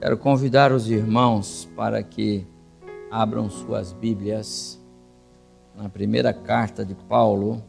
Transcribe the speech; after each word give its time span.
Quero 0.00 0.16
convidar 0.16 0.72
os 0.72 0.90
irmãos 0.90 1.70
para 1.76 2.02
que 2.02 2.46
abram 3.10 3.50
suas 3.50 3.92
Bíblias 3.92 4.80
na 5.76 5.90
primeira 5.90 6.32
carta 6.32 6.86
de 6.86 6.94
Paulo 6.94 7.62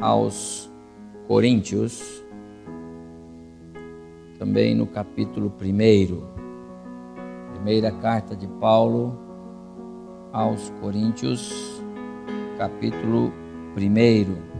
aos 0.00 0.72
Coríntios, 1.26 2.24
também 4.38 4.74
no 4.74 4.86
capítulo 4.86 5.52
1. 5.60 6.22
Primeira 7.52 7.92
carta 7.92 8.34
de 8.34 8.48
Paulo 8.48 9.14
aos 10.32 10.70
Coríntios, 10.80 11.52
capítulo 12.56 13.30
1. 13.76 14.57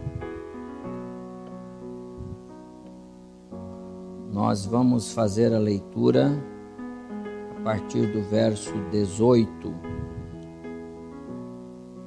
Nós 4.41 4.65
vamos 4.65 5.11
fazer 5.11 5.53
a 5.53 5.59
leitura 5.59 6.31
a 7.57 7.61
partir 7.61 8.07
do 8.07 8.21
verso 8.21 8.71
18. 8.89 9.75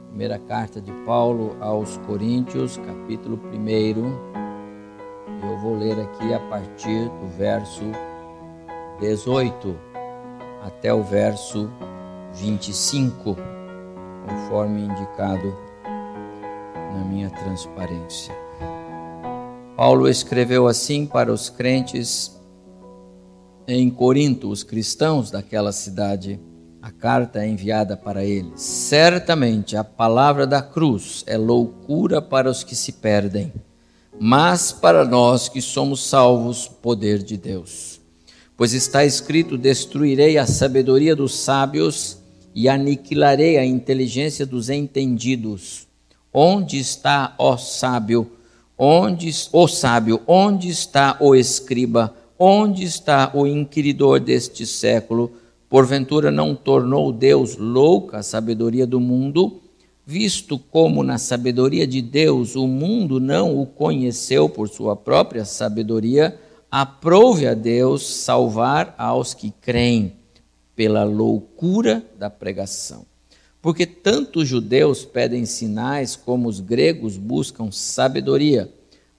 Primeira 0.08 0.38
carta 0.38 0.80
de 0.80 0.90
Paulo 1.04 1.54
aos 1.60 1.98
Coríntios, 1.98 2.78
capítulo 2.78 3.38
1. 3.52 3.58
Eu 5.46 5.58
vou 5.58 5.76
ler 5.76 6.00
aqui 6.00 6.32
a 6.32 6.40
partir 6.48 7.04
do 7.04 7.28
verso 7.36 7.84
18 8.98 9.76
até 10.64 10.94
o 10.94 11.02
verso 11.02 11.70
25, 12.32 13.36
conforme 14.26 14.86
indicado 14.86 15.54
na 16.94 17.04
minha 17.04 17.28
transparência. 17.28 18.41
Paulo 19.82 20.08
escreveu 20.08 20.68
assim 20.68 21.04
para 21.04 21.32
os 21.32 21.50
crentes 21.50 22.40
em 23.66 23.90
Corinto, 23.90 24.48
os 24.48 24.62
cristãos 24.62 25.28
daquela 25.28 25.72
cidade. 25.72 26.38
A 26.80 26.92
carta 26.92 27.42
é 27.42 27.48
enviada 27.48 27.96
para 27.96 28.24
eles. 28.24 28.60
Certamente 28.60 29.76
a 29.76 29.82
palavra 29.82 30.46
da 30.46 30.62
cruz 30.62 31.24
é 31.26 31.36
loucura 31.36 32.22
para 32.22 32.48
os 32.48 32.62
que 32.62 32.76
se 32.76 32.92
perdem, 32.92 33.52
mas 34.20 34.70
para 34.70 35.04
nós 35.04 35.48
que 35.48 35.60
somos 35.60 36.06
salvos, 36.06 36.68
poder 36.68 37.20
de 37.20 37.36
Deus. 37.36 38.00
Pois 38.56 38.74
está 38.74 39.04
escrito: 39.04 39.58
Destruirei 39.58 40.38
a 40.38 40.46
sabedoria 40.46 41.16
dos 41.16 41.34
sábios 41.34 42.18
e 42.54 42.68
aniquilarei 42.68 43.58
a 43.58 43.66
inteligência 43.66 44.46
dos 44.46 44.70
entendidos. 44.70 45.88
Onde 46.32 46.78
está, 46.78 47.34
ó 47.36 47.56
sábio, 47.56 48.30
Onde 48.76 49.30
o 49.52 49.68
sábio, 49.68 50.20
onde 50.26 50.68
está 50.68 51.16
o 51.20 51.34
escriba? 51.34 52.14
Onde 52.38 52.84
está 52.84 53.30
o 53.34 53.46
inquiridor 53.46 54.18
deste 54.18 54.66
século? 54.66 55.32
Porventura 55.68 56.30
não 56.30 56.54
tornou 56.54 57.12
Deus 57.12 57.56
louca 57.56 58.18
a 58.18 58.22
sabedoria 58.22 58.86
do 58.86 59.00
mundo, 59.00 59.60
visto 60.04 60.58
como 60.58 61.02
na 61.02 61.18
sabedoria 61.18 61.86
de 61.86 62.02
Deus 62.02 62.56
o 62.56 62.66
mundo 62.66 63.20
não 63.20 63.58
o 63.58 63.66
conheceu 63.66 64.48
por 64.48 64.68
sua 64.68 64.96
própria 64.96 65.44
sabedoria, 65.44 66.38
aprove 66.70 67.46
a 67.46 67.54
Deus 67.54 68.06
salvar 68.06 68.94
aos 68.98 69.34
que 69.34 69.50
creem 69.60 70.12
pela 70.74 71.04
loucura 71.04 72.04
da 72.18 72.28
pregação. 72.28 73.11
Porque 73.62 73.86
tanto 73.86 74.40
os 74.40 74.48
judeus 74.48 75.04
pedem 75.04 75.46
sinais 75.46 76.16
como 76.16 76.48
os 76.48 76.58
gregos 76.58 77.16
buscam 77.16 77.70
sabedoria. 77.70 78.68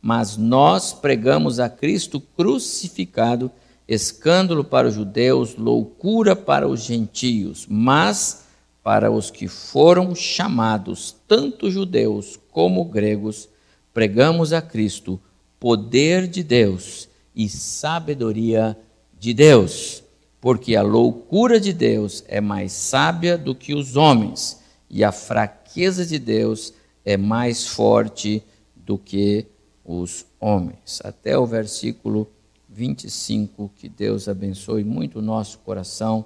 Mas 0.02 0.36
nós 0.36 0.92
pregamos 0.92 1.61
a 1.61 1.70
Cristo 1.70 2.20
crucificado, 2.20 3.49
escândalo 3.87 4.61
para 4.65 4.89
os 4.89 4.93
judeus, 4.93 5.55
loucura 5.55 6.36
para 6.36 6.67
os 6.67 6.82
gentios, 6.82 7.65
mas 7.70 8.43
para 8.83 9.09
os 9.09 9.32
que 9.32 9.48
foram 9.48 10.14
chamados, 10.14 11.15
tanto 11.26 11.71
judeus 11.71 12.37
como 12.52 12.83
gregos, 12.83 13.48
pregamos 13.93 14.52
a 14.52 14.61
Cristo 14.61 15.17
poder 15.58 16.27
de 16.27 16.43
Deus 16.43 17.08
e 17.33 17.48
sabedoria 17.48 18.77
de 19.17 19.33
Deus 19.33 20.02
porque 20.43 20.76
a 20.76 20.81
loucura 20.81 21.58
de 21.58 21.71
Deus 21.71 22.21
é 22.27 22.42
mais 22.42 22.73
sábia 22.73 23.37
do 23.37 23.55
que 23.55 23.73
os 23.73 23.95
homens, 23.95 24.59
e 24.89 25.02
a 25.02 25.09
fraqueza 25.09 26.05
de 26.05 26.20
Deus 26.20 26.73
é 27.05 27.15
mais 27.15 27.65
forte 27.65 28.43
do 28.76 28.98
que 28.98 29.45
os 29.86 30.26
homens. 30.42 30.99
Até 31.02 31.39
o 31.39 31.45
versículo 31.45 32.30
25, 32.67 33.71
que 33.73 33.87
Deus 33.87 34.27
abençoe 34.27 34.83
muito 34.83 35.20
o 35.20 35.21
nosso 35.21 35.59
coração 35.59 36.26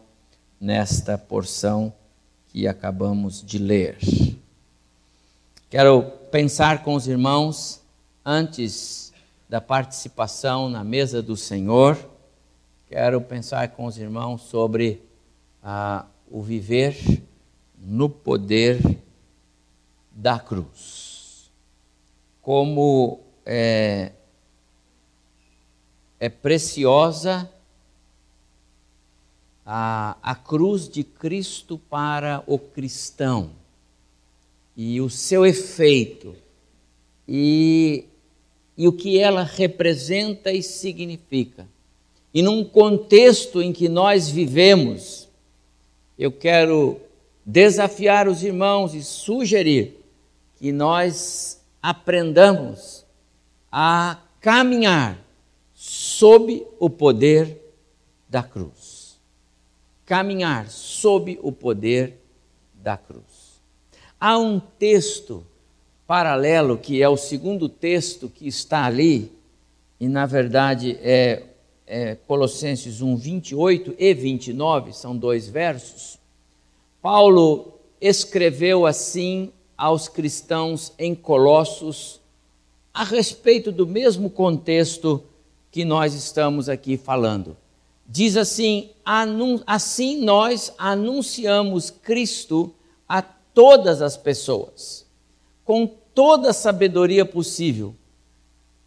nesta 0.59 1.15
porção 1.15 1.93
que 2.47 2.67
acabamos 2.67 3.43
de 3.45 3.59
ler. 3.59 3.99
Quero 5.69 6.01
pensar 6.31 6.83
com 6.83 6.95
os 6.95 7.07
irmãos 7.07 7.81
antes 8.25 9.13
da 9.47 9.61
participação 9.61 10.71
na 10.71 10.83
mesa 10.83 11.21
do 11.21 11.37
Senhor 11.37 12.16
quero 12.87 13.19
pensar 13.19 13.69
com 13.69 13.85
os 13.85 13.97
irmãos 13.97 14.43
sobre 14.43 15.01
ah, 15.61 16.05
o 16.29 16.41
viver 16.41 16.95
no 17.77 18.09
poder 18.09 18.79
da 20.11 20.39
cruz. 20.39 21.51
Como 22.41 23.19
é, 23.45 24.13
é 26.19 26.29
preciosa 26.29 27.51
a, 29.65 30.17
a 30.23 30.33
cruz 30.33 30.87
de 30.87 31.03
Cristo 31.03 31.77
para 31.77 32.41
o 32.47 32.57
cristão 32.57 33.51
e 34.77 35.01
o 35.01 35.09
seu 35.09 35.45
efeito 35.45 36.35
e, 37.27 38.05
e 38.77 38.87
o 38.87 38.93
que 38.93 39.19
ela 39.19 39.43
representa 39.43 40.53
e 40.53 40.63
significa. 40.63 41.67
E 42.33 42.41
num 42.41 42.63
contexto 42.63 43.61
em 43.61 43.71
que 43.71 43.87
nós 43.87 44.29
vivemos, 44.29 45.27
eu 46.17 46.31
quero 46.31 46.99
desafiar 47.45 48.27
os 48.27 48.43
irmãos 48.43 48.93
e 48.93 49.03
sugerir 49.03 50.03
que 50.57 50.71
nós 50.71 51.61
aprendamos 51.81 53.05
a 53.71 54.19
caminhar 54.41 55.17
sob 55.73 56.65
o 56.79 56.89
poder 56.89 57.61
da 58.27 58.43
cruz. 58.43 59.19
Caminhar 60.05 60.69
sob 60.69 61.39
o 61.41 61.51
poder 61.51 62.17
da 62.73 62.97
cruz. 62.97 63.61
Há 64.19 64.37
um 64.37 64.59
texto 64.59 65.45
paralelo, 66.07 66.77
que 66.77 67.01
é 67.01 67.07
o 67.07 67.17
segundo 67.17 67.69
texto 67.69 68.29
que 68.29 68.47
está 68.47 68.85
ali, 68.85 69.31
e 69.99 70.07
na 70.07 70.25
verdade 70.25 70.97
é 71.01 71.43
é, 71.87 72.15
Colossenses 72.27 73.01
1, 73.01 73.15
28 73.15 73.95
e 73.97 74.13
29, 74.13 74.91
são 74.93 75.15
dois 75.15 75.47
versos, 75.47 76.19
Paulo 77.01 77.79
escreveu 78.01 78.85
assim 78.85 79.53
aos 79.77 80.09
cristãos 80.09 80.91
em 80.99 81.15
Colossos 81.15 82.19
a 82.93 83.03
respeito 83.03 83.71
do 83.71 83.87
mesmo 83.87 84.29
contexto 84.29 85.23
que 85.71 85.85
nós 85.85 86.13
estamos 86.13 86.67
aqui 86.67 86.97
falando. 86.97 87.55
Diz 88.07 88.35
assim: 88.35 88.89
assim 89.65 90.21
nós 90.21 90.73
anunciamos 90.77 91.89
Cristo 91.89 92.73
a 93.07 93.21
todas 93.21 94.01
as 94.01 94.17
pessoas, 94.17 95.05
com 95.63 95.87
toda 96.13 96.49
a 96.49 96.53
sabedoria 96.53 97.25
possível. 97.25 97.95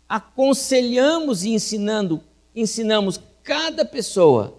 Aconselhamos 0.09 1.45
e 1.45 1.51
ensinando 1.51 2.21
ensinamos 2.55 3.21
cada 3.43 3.85
pessoa 3.85 4.55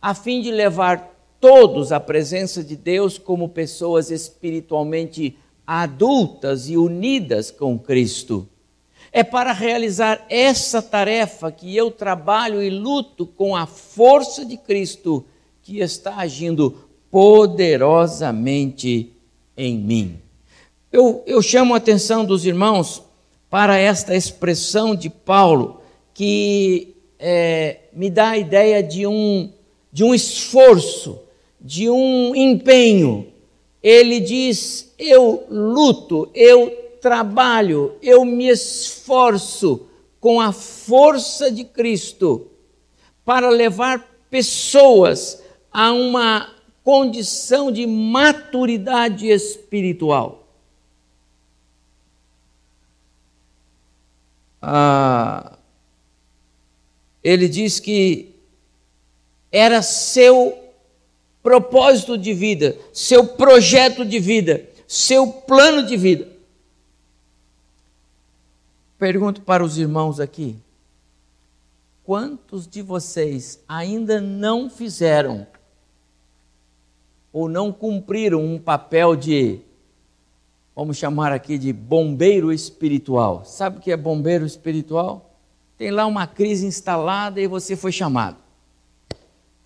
a 0.00 0.14
fim 0.14 0.40
de 0.40 0.50
levar 0.50 1.14
todos 1.40 1.92
à 1.92 2.00
presença 2.00 2.62
de 2.62 2.76
Deus 2.76 3.18
como 3.18 3.48
pessoas 3.48 4.10
espiritualmente 4.10 5.36
adultas 5.66 6.68
e 6.68 6.76
unidas 6.76 7.50
com 7.50 7.78
Cristo. 7.78 8.46
É 9.12 9.24
para 9.24 9.52
realizar 9.52 10.24
essa 10.28 10.82
tarefa 10.82 11.50
que 11.50 11.74
eu 11.74 11.90
trabalho 11.90 12.62
e 12.62 12.68
luto 12.70 13.26
com 13.26 13.56
a 13.56 13.66
força 13.66 14.44
de 14.44 14.56
Cristo 14.56 15.24
que 15.62 15.80
está 15.80 16.16
agindo 16.16 16.76
poderosamente 17.10 19.12
em 19.56 19.76
mim. 19.78 20.20
Eu, 20.92 21.24
eu 21.26 21.42
chamo 21.42 21.74
a 21.74 21.78
atenção 21.78 22.24
dos 22.24 22.46
irmãos 22.46 23.02
para 23.48 23.78
esta 23.78 24.14
expressão 24.14 24.94
de 24.94 25.08
Paulo, 25.08 25.80
que 26.12 26.95
é, 27.18 27.80
me 27.92 28.10
dá 28.10 28.30
a 28.30 28.38
ideia 28.38 28.82
de 28.82 29.06
um, 29.06 29.50
de 29.92 30.04
um 30.04 30.14
esforço, 30.14 31.20
de 31.60 31.88
um 31.88 32.34
empenho. 32.34 33.32
Ele 33.82 34.20
diz: 34.20 34.92
Eu 34.98 35.44
luto, 35.48 36.30
eu 36.34 36.70
trabalho, 37.00 37.94
eu 38.02 38.24
me 38.24 38.48
esforço 38.48 39.86
com 40.20 40.40
a 40.40 40.52
força 40.52 41.50
de 41.50 41.64
Cristo 41.64 42.48
para 43.24 43.48
levar 43.48 44.04
pessoas 44.30 45.42
a 45.72 45.92
uma 45.92 46.50
condição 46.82 47.70
de 47.70 47.86
maturidade 47.86 49.28
espiritual. 49.28 50.46
Ah, 54.60 55.05
ele 57.26 57.48
diz 57.48 57.80
que 57.80 58.36
era 59.50 59.82
seu 59.82 60.56
propósito 61.42 62.16
de 62.16 62.32
vida, 62.32 62.76
seu 62.92 63.26
projeto 63.26 64.04
de 64.04 64.20
vida, 64.20 64.64
seu 64.86 65.26
plano 65.32 65.84
de 65.84 65.96
vida. 65.96 66.28
Pergunto 68.96 69.40
para 69.40 69.64
os 69.64 69.76
irmãos 69.76 70.20
aqui: 70.20 70.56
quantos 72.04 72.64
de 72.64 72.80
vocês 72.80 73.58
ainda 73.66 74.20
não 74.20 74.70
fizeram 74.70 75.48
ou 77.32 77.48
não 77.48 77.72
cumpriram 77.72 78.40
um 78.40 78.56
papel 78.56 79.16
de, 79.16 79.58
vamos 80.76 80.96
chamar 80.96 81.32
aqui 81.32 81.58
de 81.58 81.72
bombeiro 81.72 82.52
espiritual? 82.52 83.44
Sabe 83.44 83.78
o 83.78 83.80
que 83.80 83.90
é 83.90 83.96
bombeiro 83.96 84.46
espiritual? 84.46 85.25
Tem 85.76 85.90
lá 85.90 86.06
uma 86.06 86.26
crise 86.26 86.66
instalada 86.66 87.40
e 87.40 87.46
você 87.46 87.76
foi 87.76 87.92
chamado. 87.92 88.36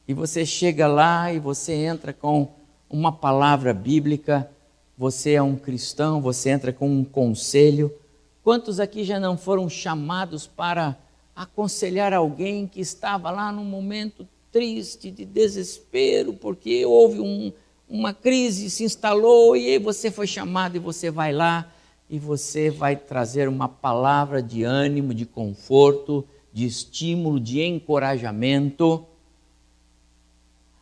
E 0.06 0.14
você 0.14 0.44
chega 0.44 0.86
lá 0.86 1.32
e 1.32 1.38
você 1.38 1.72
entra 1.72 2.12
com 2.12 2.48
uma 2.88 3.12
palavra 3.12 3.72
bíblica, 3.72 4.50
você 4.98 5.32
é 5.32 5.42
um 5.42 5.56
cristão, 5.56 6.20
você 6.20 6.50
entra 6.50 6.72
com 6.72 6.90
um 6.90 7.04
conselho, 7.04 7.94
Quantos 8.42 8.80
aqui 8.80 9.04
já 9.04 9.20
não 9.20 9.36
foram 9.36 9.68
chamados 9.68 10.46
para 10.46 10.96
aconselhar 11.36 12.12
alguém 12.14 12.66
que 12.66 12.80
estava 12.80 13.30
lá 13.30 13.52
num 13.52 13.64
momento 13.64 14.26
triste, 14.50 15.10
de 15.10 15.26
desespero, 15.26 16.32
porque 16.32 16.84
houve 16.86 17.20
um, 17.20 17.52
uma 17.88 18.14
crise, 18.14 18.70
se 18.70 18.82
instalou, 18.82 19.54
e 19.54 19.68
aí 19.68 19.78
você 19.78 20.10
foi 20.10 20.26
chamado 20.26 20.74
e 20.74 20.78
você 20.78 21.10
vai 21.10 21.32
lá 21.32 21.70
e 22.10 22.18
você 22.18 22.68
vai 22.68 22.96
trazer 22.96 23.48
uma 23.48 23.68
palavra 23.68 24.42
de 24.42 24.64
ânimo, 24.64 25.14
de 25.14 25.24
conforto, 25.24 26.26
de 26.52 26.66
estímulo, 26.66 27.38
de 27.38 27.62
encorajamento. 27.62 29.06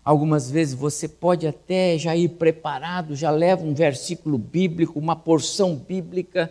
Algumas 0.03 0.51
vezes 0.51 0.75
você 0.75 1.07
pode 1.07 1.47
até 1.47 1.99
já 1.99 2.17
ir 2.17 2.31
preparado, 2.31 3.15
já 3.15 3.31
leva 3.31 3.63
um 3.63 3.75
versículo 3.75 4.39
bíblico, 4.39 4.99
uma 4.99 5.15
porção 5.15 5.77
bíblica 5.77 6.51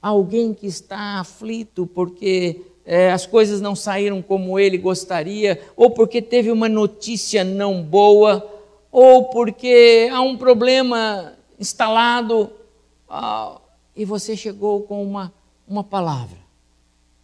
alguém 0.00 0.54
que 0.54 0.66
está 0.66 1.18
aflito 1.18 1.86
porque 1.86 2.62
é, 2.84 3.10
as 3.10 3.26
coisas 3.26 3.60
não 3.60 3.74
saíram 3.74 4.22
como 4.22 4.58
ele 4.58 4.78
gostaria, 4.78 5.60
ou 5.76 5.90
porque 5.90 6.22
teve 6.22 6.50
uma 6.52 6.68
notícia 6.68 7.42
não 7.42 7.82
boa, 7.82 8.48
ou 8.92 9.24
porque 9.24 10.08
há 10.12 10.20
um 10.20 10.36
problema 10.36 11.32
instalado, 11.58 12.50
ah, 13.08 13.60
e 13.96 14.04
você 14.04 14.36
chegou 14.36 14.82
com 14.82 15.02
uma, 15.02 15.32
uma 15.66 15.82
palavra, 15.82 16.38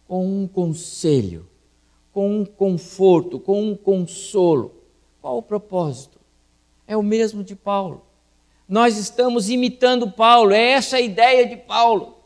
com 0.07 0.25
um 0.25 0.47
conselho, 0.47 1.47
com 2.11 2.39
um 2.39 2.45
conforto, 2.45 3.39
com 3.39 3.61
um 3.61 3.75
consolo. 3.75 4.73
Qual 5.21 5.37
o 5.37 5.43
propósito? 5.43 6.19
É 6.87 6.97
o 6.97 7.03
mesmo 7.03 7.43
de 7.43 7.55
Paulo. 7.55 8.01
Nós 8.67 8.97
estamos 8.97 9.49
imitando 9.49 10.09
Paulo, 10.09 10.51
é 10.51 10.71
essa 10.71 10.97
a 10.97 11.01
ideia 11.01 11.45
de 11.45 11.57
Paulo. 11.57 12.17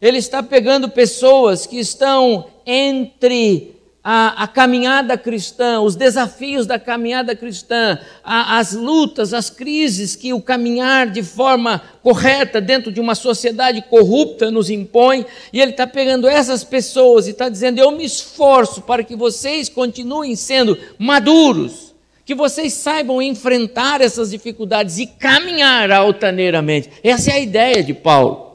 Ele 0.00 0.18
está 0.18 0.42
pegando 0.42 0.90
pessoas 0.90 1.64
que 1.64 1.78
estão 1.78 2.46
entre 2.66 3.75
a, 4.08 4.44
a, 4.44 4.46
caminhada 4.46 5.18
cristã, 5.18 5.80
os 5.80 5.96
desafios 5.96 6.64
da 6.64 6.78
caminhada 6.78 7.34
cristã, 7.34 7.98
a, 8.22 8.56
as 8.56 8.72
lutas, 8.72 9.34
as 9.34 9.50
crises 9.50 10.14
que 10.14 10.32
o 10.32 10.40
caminhar 10.40 11.10
de 11.10 11.24
forma 11.24 11.82
correta 12.04 12.60
dentro 12.60 12.92
de 12.92 13.00
uma 13.00 13.16
sociedade 13.16 13.82
corrupta 13.82 14.48
nos 14.48 14.70
impõe, 14.70 15.26
e 15.52 15.60
ele 15.60 15.72
está 15.72 15.88
pegando 15.88 16.28
essas 16.28 16.62
pessoas 16.62 17.26
e 17.26 17.30
está 17.30 17.48
dizendo: 17.48 17.80
Eu 17.80 17.90
me 17.90 18.04
esforço 18.04 18.80
para 18.80 19.02
que 19.02 19.16
vocês 19.16 19.68
continuem 19.68 20.36
sendo 20.36 20.78
maduros, 20.96 21.92
que 22.24 22.32
vocês 22.32 22.74
saibam 22.74 23.20
enfrentar 23.20 24.00
essas 24.00 24.30
dificuldades 24.30 25.00
e 25.00 25.08
caminhar 25.08 25.90
altaneiramente. 25.90 26.92
Essa 27.02 27.32
é 27.32 27.34
a 27.34 27.40
ideia 27.40 27.82
de 27.82 27.92
Paulo. 27.92 28.52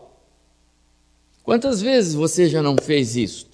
Quantas 1.43 1.81
vezes 1.81 2.13
você 2.13 2.47
já 2.47 2.61
não 2.61 2.77
fez 2.81 3.17
isso? 3.17 3.50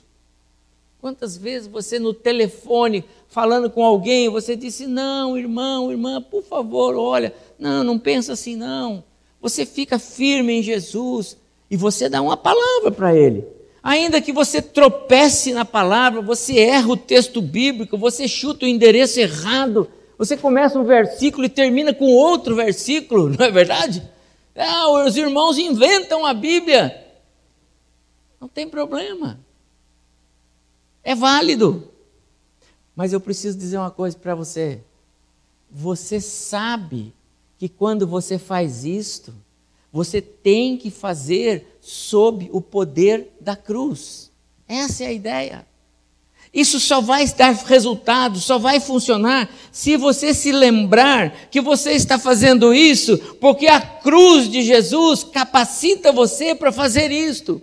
Quantas 1.07 1.37
vezes 1.37 1.69
você 1.69 1.99
no 1.99 2.13
telefone, 2.13 3.01
falando 3.29 3.69
com 3.69 3.81
alguém, 3.81 4.27
você 4.27 4.57
disse: 4.57 4.85
Não, 4.85 5.37
irmão, 5.37 5.89
irmã, 5.89 6.21
por 6.21 6.43
favor, 6.43 6.97
olha, 6.97 7.33
não, 7.57 7.81
não 7.81 7.97
pensa 7.97 8.33
assim, 8.33 8.57
não. 8.57 9.01
Você 9.39 9.65
fica 9.65 9.97
firme 9.97 10.59
em 10.59 10.61
Jesus 10.61 11.37
e 11.71 11.77
você 11.77 12.09
dá 12.09 12.21
uma 12.21 12.35
palavra 12.35 12.91
para 12.91 13.15
ele. 13.15 13.45
Ainda 13.81 14.19
que 14.19 14.33
você 14.33 14.61
tropece 14.61 15.53
na 15.53 15.63
palavra, 15.63 16.21
você 16.21 16.59
erra 16.59 16.89
o 16.89 16.97
texto 16.97 17.41
bíblico, 17.41 17.97
você 17.97 18.27
chuta 18.27 18.65
o 18.65 18.67
endereço 18.67 19.17
errado, 19.17 19.89
você 20.17 20.35
começa 20.35 20.77
um 20.77 20.83
versículo 20.83 21.45
e 21.45 21.49
termina 21.49 21.93
com 21.93 22.07
outro 22.07 22.53
versículo, 22.53 23.29
não 23.39 23.45
é 23.45 23.49
verdade? 23.49 24.03
Ah, 24.53 24.89
os 25.05 25.15
irmãos 25.15 25.57
inventam 25.57 26.25
a 26.25 26.33
Bíblia. 26.33 27.01
Não 28.41 28.49
tem 28.49 28.67
problema. 28.67 29.46
É 31.07 31.15
válido. 31.15 31.89
Mas 32.93 33.13
eu 33.13 33.21
preciso 33.21 33.57
dizer 33.57 33.77
uma 33.77 33.89
coisa 33.89 34.17
para 34.17 34.35
você. 34.35 34.81
Você 35.71 36.19
sabe 36.19 37.13
que 37.57 37.69
quando 37.69 38.05
você 38.05 38.37
faz 38.37 38.83
isto, 38.83 39.33
você 39.89 40.21
tem 40.21 40.75
que 40.75 40.91
fazer 40.91 41.79
sob 41.79 42.49
o 42.51 42.59
poder 42.59 43.33
da 43.39 43.55
cruz. 43.55 44.33
Essa 44.67 45.05
é 45.05 45.07
a 45.07 45.13
ideia. 45.13 45.65
Isso 46.53 46.77
só 46.77 46.99
vai 46.99 47.25
dar 47.25 47.53
resultado, 47.53 48.41
só 48.41 48.57
vai 48.57 48.81
funcionar 48.81 49.49
se 49.71 49.95
você 49.95 50.33
se 50.33 50.51
lembrar 50.51 51.47
que 51.49 51.61
você 51.61 51.93
está 51.93 52.19
fazendo 52.19 52.73
isso 52.73 53.17
porque 53.39 53.67
a 53.67 53.79
cruz 53.79 54.51
de 54.51 54.61
Jesus 54.61 55.23
capacita 55.23 56.11
você 56.11 56.53
para 56.53 56.73
fazer 56.73 57.11
isto. 57.11 57.61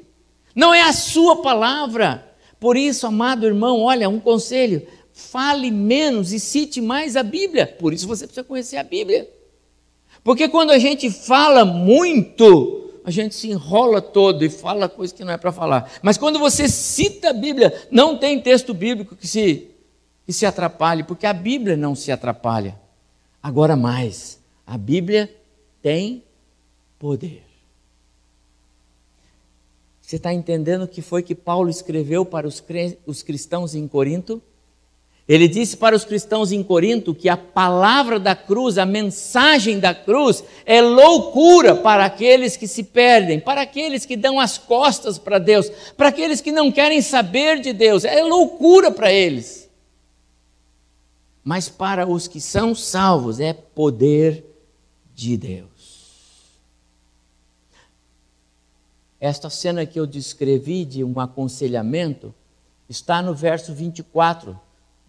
Não 0.55 0.73
é 0.73 0.81
a 0.81 0.95
sua 0.95 1.43
palavra. 1.43 2.34
Por 2.65 2.79
isso, 2.79 3.07
amado 3.07 3.45
irmão, 3.45 3.83
olha, 3.83 4.09
um 4.09 4.19
conselho: 4.19 4.87
fale 5.13 5.71
menos 5.71 6.33
e 6.33 6.41
cite 6.41 6.81
mais 6.81 7.15
a 7.15 7.23
Bíblia. 7.23 7.67
Por 7.67 7.93
isso 7.93 8.09
você 8.09 8.25
precisa 8.27 8.43
conhecer 8.43 8.79
a 8.79 8.83
Bíblia. 8.83 9.29
Porque 10.23 10.49
quando 10.49 10.71
a 10.71 10.79
gente 10.79 11.11
fala 11.11 11.63
muito, 11.63 12.91
a 13.05 13.11
gente 13.11 13.35
se 13.35 13.51
enrola 13.51 14.01
todo 14.01 14.43
e 14.47 14.49
fala 14.49 14.89
coisa 14.89 15.13
que 15.13 15.23
não 15.23 15.35
é 15.35 15.37
para 15.37 15.53
falar. 15.53 15.93
Mas 16.01 16.17
quando 16.17 16.39
você 16.39 16.67
cita 16.67 17.29
a 17.29 17.33
Bíblia, 17.35 17.87
não 17.91 18.17
tem 18.17 18.41
texto 18.41 18.73
bíblico 18.73 19.15
que 19.15 19.29
se, 19.29 19.69
que 20.25 20.33
se 20.33 20.47
atrapalhe, 20.47 21.05
porque 21.05 21.27
a 21.27 21.35
Bíblia 21.35 21.77
não 21.77 21.95
se 21.95 22.11
atrapalha. 22.11 22.81
Agora 23.43 23.77
mais, 23.77 24.41
a 24.67 24.79
Bíblia 24.79 25.31
tem 25.83 26.25
poder. 26.99 27.43
Você 30.05 30.17
está 30.17 30.35
entendendo 30.35 30.83
o 30.83 30.89
que 30.89 31.01
foi 31.01 31.23
que 31.23 31.35
Paulo 31.35 31.71
escreveu 31.71 32.27
para 32.27 32.47
os, 32.47 32.63
os 33.07 33.23
cristãos 33.23 33.75
em 33.75 33.89
Corinto? 33.89 34.41
Ele 35.27 35.49
disse 35.49 35.79
para 35.79 35.97
os 35.97 36.05
cristãos 36.05 36.53
em 36.53 36.63
Corinto 36.63 37.15
que 37.15 37.27
a 37.27 37.39
palavra 37.39 38.21
da 38.21 38.37
cruz, 38.37 38.77
a 38.77 38.85
mensagem 38.85 39.81
da 39.81 39.95
cruz, 39.95 40.45
é 40.67 40.83
loucura 40.83 41.75
para 41.75 42.05
aqueles 42.05 42.55
que 42.55 42.69
se 42.69 42.83
perdem, 42.83 43.41
para 43.41 43.63
aqueles 43.63 44.05
que 44.05 44.15
dão 44.15 44.39
as 44.39 44.59
costas 44.59 45.17
para 45.17 45.39
Deus, 45.39 45.71
para 45.97 46.09
aqueles 46.09 46.43
que 46.43 46.53
não 46.53 46.71
querem 46.71 47.01
saber 47.01 47.59
de 47.61 47.73
Deus, 47.73 48.05
é 48.05 48.23
loucura 48.23 48.91
para 48.91 49.11
eles. 49.11 49.71
Mas 51.43 51.71
para 51.71 52.07
os 52.07 52.29
que 52.29 52.43
são 52.43 52.75
salvos, 52.75 53.41
é 53.41 53.55
poder 53.55 54.45
de 55.15 55.39
Deus. 55.39 55.74
Esta 59.25 59.49
cena 59.49 59.87
que 59.87 59.99
eu 59.99 60.07
descrevi 60.07 60.85
de 60.85 61.03
um 61.03 61.19
aconselhamento 61.19 62.35
está 62.91 63.23
no 63.23 63.33
verso 63.33 63.73
24 63.73 64.55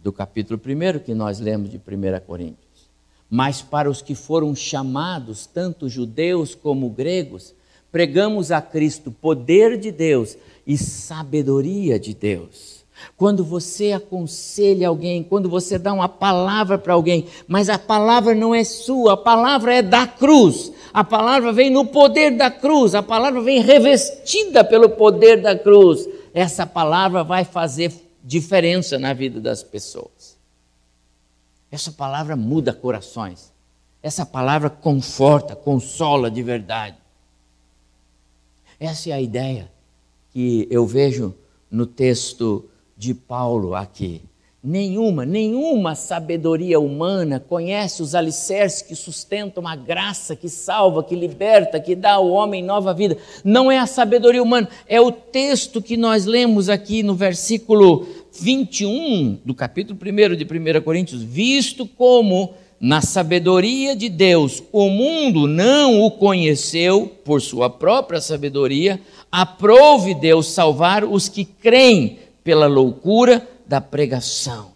do 0.02 0.14
capítulo 0.14 0.58
1 0.58 1.00
que 1.00 1.14
nós 1.14 1.42
lemos 1.42 1.70
de 1.70 1.76
1 1.76 1.82
Coríntios. 2.26 2.90
Mas 3.30 3.62
para 3.62 3.90
os 3.90 4.02
que 4.02 4.16
foram 4.16 4.56
chamados, 4.56 5.46
tanto 5.46 5.90
judeus 5.90 6.56
como 6.56 6.90
gregos, 6.90 7.54
pregamos 7.92 8.54
a 8.54 8.62
Cristo 8.62 9.12
poder 9.12 9.78
de 9.78 9.92
Deus 9.92 10.38
e 10.66 10.78
sabedoria 10.78 12.00
de 12.00 12.14
Deus. 12.14 12.86
Quando 13.18 13.44
você 13.44 13.92
aconselha 13.92 14.88
alguém, 14.88 15.24
quando 15.24 15.50
você 15.50 15.78
dá 15.78 15.92
uma 15.92 16.08
palavra 16.08 16.78
para 16.78 16.94
alguém, 16.94 17.28
mas 17.50 17.68
a 17.68 17.78
palavra 17.78 18.34
não 18.34 18.56
é 18.56 18.64
sua, 18.64 19.16
a 19.16 19.18
palavra 19.18 19.74
é 19.74 19.82
da 19.82 20.08
cruz, 20.08 20.72
a 20.96 21.04
palavra 21.04 21.52
vem 21.52 21.70
no 21.70 21.86
poder 21.86 22.38
da 22.38 22.50
cruz, 22.50 22.96
a 22.96 23.04
palavra 23.04 23.42
vem 23.42 23.62
revestida 23.62 24.64
pelo 24.64 24.92
poder 24.92 25.42
da 25.42 25.54
cruz. 25.54 26.08
Essa 26.34 26.66
palavra 26.66 27.22
vai 27.22 27.44
fazer 27.44 27.92
diferença 28.24 28.98
na 28.98 29.12
vida 29.12 29.42
das 29.42 29.62
pessoas. 29.62 30.38
Essa 31.70 31.92
palavra 31.92 32.38
muda 32.38 32.72
corações. 32.72 33.52
Essa 34.02 34.26
palavra 34.26 34.70
conforta, 34.70 35.54
consola 35.54 36.32
de 36.32 36.42
verdade. 36.42 36.96
Essa 38.80 39.10
é 39.10 39.12
a 39.12 39.22
ideia 39.22 39.70
que 40.32 40.66
eu 40.72 40.88
vejo 40.88 41.36
no 41.70 41.86
texto 41.86 42.70
de 42.96 43.14
Paulo 43.14 43.76
aqui. 43.76 44.22
Nenhuma, 44.68 45.28
nenhuma 45.28 45.94
sabedoria 45.94 46.80
humana 46.80 47.40
conhece 47.40 48.02
os 48.02 48.16
alicerces 48.16 48.82
que 48.82 48.96
sustentam 48.96 49.68
a 49.68 49.76
graça, 49.76 50.36
que 50.36 50.50
salva, 50.50 51.04
que 51.04 51.16
liberta, 51.16 51.80
que 51.80 51.94
dá 51.94 52.14
ao 52.14 52.32
homem 52.32 52.64
nova 52.64 52.92
vida. 52.92 53.16
Não 53.44 53.72
é 53.72 53.78
a 53.78 53.86
sabedoria 53.86 54.42
humana, 54.42 54.68
é 54.88 55.00
o 55.00 55.12
texto 55.12 55.84
que 55.84 55.96
nós 55.96 56.26
lemos 56.26 56.68
aqui 56.68 57.04
no 57.04 57.14
versículo 57.14 58.08
21 58.40 59.38
do 59.46 59.54
capítulo 59.54 60.00
1 60.02 60.36
de 60.36 60.46
1 60.46 60.82
Coríntios. 60.82 61.22
Visto 61.22 61.86
como 61.86 62.56
na 62.80 63.02
sabedoria 63.02 63.96
de 63.96 64.10
Deus 64.10 64.64
o 64.72 64.90
mundo 64.90 65.46
não 65.46 66.02
o 66.02 66.10
conheceu 66.10 67.06
por 67.24 67.40
sua 67.40 67.70
própria 67.70 68.20
sabedoria, 68.20 69.00
aprove 69.32 70.16
Deus 70.16 70.48
salvar 70.48 71.04
os 71.04 71.30
que 71.30 71.46
creem 71.46 72.18
pela 72.44 72.66
loucura 72.66 73.48
da 73.68 73.82
pregação. 73.82 74.74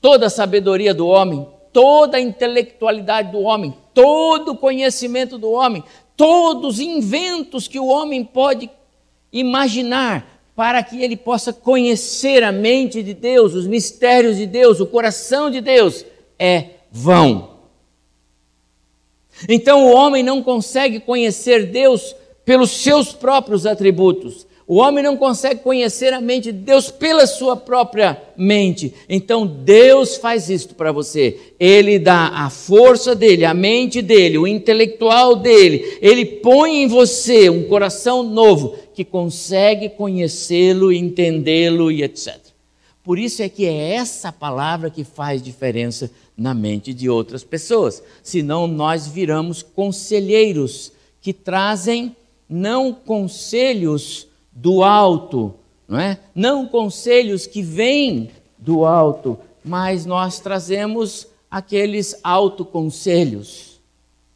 Toda 0.00 0.26
a 0.26 0.30
sabedoria 0.30 0.94
do 0.94 1.06
homem, 1.06 1.46
toda 1.72 2.16
a 2.16 2.20
intelectualidade 2.20 3.32
do 3.32 3.40
homem, 3.40 3.74
todo 3.92 4.52
o 4.52 4.56
conhecimento 4.56 5.36
do 5.38 5.50
homem, 5.50 5.82
todos 6.16 6.74
os 6.74 6.80
inventos 6.80 7.68
que 7.68 7.78
o 7.78 7.86
homem 7.86 8.24
pode 8.24 8.70
imaginar 9.32 10.40
para 10.56 10.82
que 10.82 11.00
ele 11.00 11.16
possa 11.16 11.52
conhecer 11.52 12.42
a 12.42 12.50
mente 12.50 13.00
de 13.00 13.14
Deus, 13.14 13.54
os 13.54 13.66
mistérios 13.66 14.36
de 14.36 14.46
Deus, 14.46 14.80
o 14.80 14.86
coração 14.86 15.50
de 15.50 15.60
Deus, 15.60 16.04
é 16.36 16.70
vão. 16.90 17.58
Então 19.48 19.86
o 19.86 19.94
homem 19.94 20.24
não 20.24 20.42
consegue 20.42 20.98
conhecer 20.98 21.66
Deus 21.66 22.16
pelos 22.44 22.70
seus 22.70 23.12
próprios 23.12 23.66
atributos. 23.66 24.47
O 24.68 24.76
homem 24.76 25.02
não 25.02 25.16
consegue 25.16 25.62
conhecer 25.62 26.12
a 26.12 26.20
mente 26.20 26.52
de 26.52 26.58
Deus 26.58 26.90
pela 26.90 27.26
sua 27.26 27.56
própria 27.56 28.20
mente. 28.36 28.92
Então 29.08 29.46
Deus 29.46 30.16
faz 30.18 30.50
isto 30.50 30.74
para 30.74 30.92
você. 30.92 31.54
Ele 31.58 31.98
dá 31.98 32.28
a 32.34 32.50
força 32.50 33.14
dele, 33.14 33.46
a 33.46 33.54
mente 33.54 34.02
dele, 34.02 34.36
o 34.36 34.46
intelectual 34.46 35.36
dele. 35.36 35.96
Ele 36.02 36.26
põe 36.26 36.82
em 36.82 36.86
você 36.86 37.48
um 37.48 37.66
coração 37.66 38.22
novo 38.22 38.76
que 38.92 39.06
consegue 39.06 39.88
conhecê-lo, 39.88 40.92
entendê-lo 40.92 41.90
e 41.90 42.02
etc. 42.02 42.36
Por 43.02 43.18
isso 43.18 43.42
é 43.42 43.48
que 43.48 43.64
é 43.64 43.94
essa 43.94 44.30
palavra 44.30 44.90
que 44.90 45.02
faz 45.02 45.40
diferença 45.40 46.10
na 46.36 46.52
mente 46.52 46.92
de 46.92 47.08
outras 47.08 47.42
pessoas. 47.42 48.02
Senão 48.22 48.66
nós 48.66 49.06
viramos 49.06 49.62
conselheiros 49.62 50.92
que 51.22 51.32
trazem 51.32 52.14
não 52.46 52.92
conselhos 52.92 54.27
do 54.60 54.82
alto, 54.82 55.54
não 55.86 55.98
é? 56.00 56.18
Não 56.34 56.66
conselhos 56.66 57.46
que 57.46 57.62
vêm 57.62 58.30
do 58.58 58.84
alto, 58.84 59.38
mas 59.64 60.04
nós 60.04 60.40
trazemos 60.40 61.28
aqueles 61.48 62.18
autoconselhos, 62.24 63.80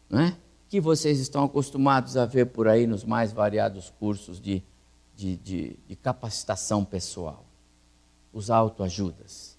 não 0.08 0.20
é? 0.20 0.36
Que 0.68 0.80
vocês 0.80 1.18
estão 1.18 1.44
acostumados 1.44 2.16
a 2.16 2.24
ver 2.24 2.46
por 2.46 2.68
aí 2.68 2.86
nos 2.86 3.04
mais 3.04 3.32
variados 3.32 3.92
cursos 3.98 4.40
de, 4.40 4.62
de, 5.16 5.36
de, 5.36 5.76
de 5.88 5.96
capacitação 5.96 6.84
pessoal, 6.84 7.44
os 8.32 8.48
autoajudas. 8.48 9.58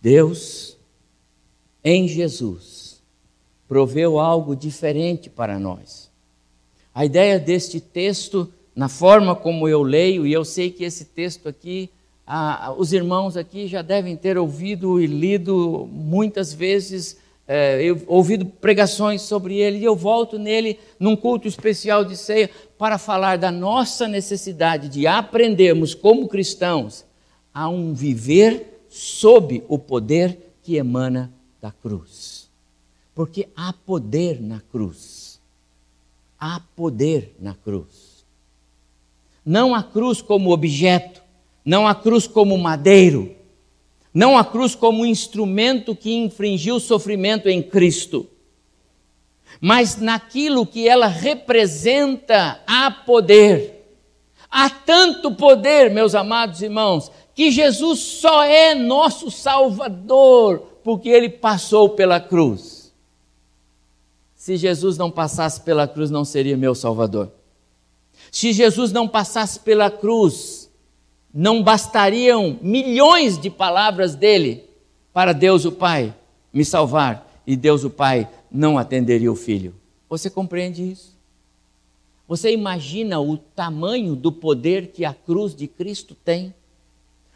Deus, 0.00 0.76
em 1.82 2.06
Jesus, 2.06 3.02
proveu 3.66 4.20
algo 4.20 4.54
diferente 4.54 5.28
para 5.28 5.58
nós. 5.58 6.10
A 6.94 7.04
ideia 7.04 7.38
deste 7.38 7.80
texto 7.80 8.52
na 8.74 8.88
forma 8.88 9.34
como 9.34 9.68
eu 9.68 9.82
leio, 9.82 10.26
e 10.26 10.32
eu 10.32 10.44
sei 10.44 10.70
que 10.70 10.84
esse 10.84 11.04
texto 11.04 11.48
aqui, 11.48 11.90
ah, 12.26 12.74
os 12.76 12.92
irmãos 12.92 13.36
aqui 13.36 13.66
já 13.66 13.82
devem 13.82 14.16
ter 14.16 14.38
ouvido 14.38 15.00
e 15.00 15.06
lido 15.06 15.88
muitas 15.92 16.52
vezes, 16.52 17.18
é, 17.46 17.82
eu, 17.82 18.00
ouvido 18.06 18.46
pregações 18.46 19.22
sobre 19.22 19.56
ele, 19.56 19.78
e 19.78 19.84
eu 19.84 19.94
volto 19.94 20.38
nele 20.38 20.78
num 20.98 21.14
culto 21.14 21.46
especial 21.46 22.04
de 22.04 22.16
ceia 22.16 22.48
para 22.78 22.96
falar 22.98 23.36
da 23.36 23.50
nossa 23.50 24.08
necessidade 24.08 24.88
de 24.88 25.06
aprendermos 25.06 25.94
como 25.94 26.28
cristãos 26.28 27.04
a 27.52 27.68
um 27.68 27.92
viver 27.92 28.84
sob 28.88 29.62
o 29.68 29.78
poder 29.78 30.38
que 30.62 30.76
emana 30.76 31.32
da 31.60 31.70
cruz. 31.70 32.48
Porque 33.14 33.48
há 33.54 33.72
poder 33.72 34.40
na 34.40 34.60
cruz. 34.60 35.40
Há 36.38 36.60
poder 36.74 37.36
na 37.38 37.54
cruz. 37.54 38.01
Não 39.44 39.74
a 39.74 39.82
cruz 39.82 40.22
como 40.22 40.52
objeto, 40.52 41.22
não 41.64 41.86
a 41.86 41.94
cruz 41.94 42.26
como 42.26 42.56
madeiro, 42.56 43.34
não 44.12 44.36
a 44.36 44.44
cruz 44.44 44.74
como 44.74 45.06
instrumento 45.06 45.96
que 45.96 46.12
infringiu 46.12 46.78
sofrimento 46.78 47.48
em 47.48 47.62
Cristo, 47.62 48.28
mas 49.60 49.96
naquilo 49.96 50.66
que 50.66 50.88
ela 50.88 51.06
representa 51.06 52.60
há 52.66 52.90
poder. 52.90 53.80
Há 54.50 54.68
tanto 54.68 55.32
poder, 55.32 55.90
meus 55.90 56.14
amados 56.14 56.60
irmãos, 56.60 57.10
que 57.34 57.50
Jesus 57.50 58.00
só 58.00 58.44
é 58.44 58.74
nosso 58.74 59.30
Salvador 59.30 60.72
porque 60.84 61.08
ele 61.08 61.28
passou 61.28 61.90
pela 61.90 62.20
cruz. 62.20 62.92
Se 64.34 64.56
Jesus 64.56 64.98
não 64.98 65.10
passasse 65.10 65.60
pela 65.60 65.86
cruz, 65.86 66.10
não 66.10 66.24
seria 66.24 66.56
meu 66.56 66.74
Salvador. 66.74 67.30
Se 68.30 68.52
Jesus 68.52 68.92
não 68.92 69.08
passasse 69.08 69.60
pela 69.60 69.90
cruz, 69.90 70.70
não 71.32 71.62
bastariam 71.62 72.58
milhões 72.60 73.38
de 73.38 73.48
palavras 73.50 74.14
dele 74.14 74.64
para 75.12 75.32
Deus 75.32 75.64
o 75.64 75.72
Pai 75.72 76.14
me 76.52 76.64
salvar 76.64 77.42
e 77.46 77.56
Deus 77.56 77.84
o 77.84 77.90
Pai 77.90 78.28
não 78.50 78.78
atenderia 78.78 79.32
o 79.32 79.36
filho. 79.36 79.74
Você 80.08 80.28
compreende 80.28 80.82
isso? 80.82 81.12
Você 82.28 82.52
imagina 82.52 83.20
o 83.20 83.36
tamanho 83.36 84.14
do 84.14 84.30
poder 84.30 84.88
que 84.88 85.04
a 85.04 85.12
cruz 85.12 85.54
de 85.54 85.66
Cristo 85.66 86.14
tem? 86.14 86.54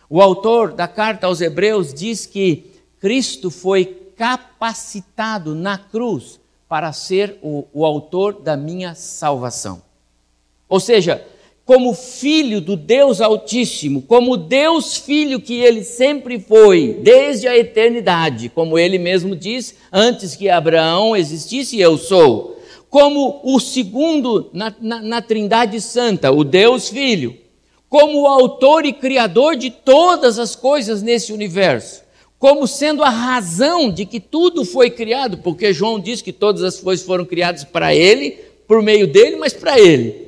O 0.09 0.23
autor 0.23 0.73
da 0.73 0.87
carta 0.87 1.27
aos 1.27 1.41
Hebreus 1.41 1.93
diz 1.93 2.27
que 2.27 2.71
Cristo 3.01 3.51
foi 3.51 3.85
capacitado 4.17 5.55
na 5.55 5.77
cruz 5.77 6.41
para 6.69 6.93
ser 6.93 7.39
o, 7.43 7.67
o 7.73 7.85
autor 7.85 8.41
da 8.41 8.57
minha 8.57 8.95
salvação. 8.95 9.83
Ou 10.69 10.81
seja, 10.81 11.25
como 11.67 11.95
filho 11.95 12.61
do 12.61 12.77
Deus 12.77 13.21
Altíssimo, 13.21 14.01
como 14.01 14.37
Deus 14.37 14.97
Filho 14.97 15.41
que 15.41 15.55
ele 15.55 15.83
sempre 15.83 16.39
foi, 16.39 17.01
desde 17.03 17.49
a 17.49 17.59
eternidade, 17.59 18.49
como 18.49 18.79
ele 18.79 18.99
mesmo 18.99 19.35
diz, 19.35 19.75
antes 19.93 20.37
que 20.37 20.49
Abraão 20.49 21.17
existisse, 21.17 21.81
eu 21.81 21.99
sou. 21.99 22.57
Como 22.89 23.41
o 23.43 23.59
segundo 23.59 24.49
na, 24.53 24.73
na, 24.81 25.03
na 25.03 25.21
Trindade 25.21 25.81
Santa, 25.81 26.31
o 26.31 26.45
Deus 26.45 26.89
Filho, 26.89 27.37
como 27.89 28.23
o 28.23 28.27
autor 28.29 28.87
e 28.87 28.93
criador 28.93 29.57
de 29.57 29.69
todas 29.69 30.39
as 30.39 30.55
coisas 30.55 31.03
nesse 31.03 31.33
universo, 31.33 32.03
como 32.39 32.69
sendo 32.69 33.03
a 33.03 33.11
razão 33.11 33.91
de 33.91 34.07
que 34.07 34.21
tudo 34.21 34.65
foi 34.65 34.89
criado, 34.89 35.39
porque 35.39 35.73
João 35.73 35.99
diz 35.99 36.23
que 36.23 36.33
todas 36.33 36.63
as 36.63 36.79
coisas 36.79 37.05
foram 37.05 37.25
criadas 37.25 37.65
para 37.65 37.93
ele, 37.93 38.39
por 38.69 38.81
meio 38.83 39.09
dele, 39.09 39.35
mas 39.35 39.53
para 39.53 39.81
ele 39.81 40.26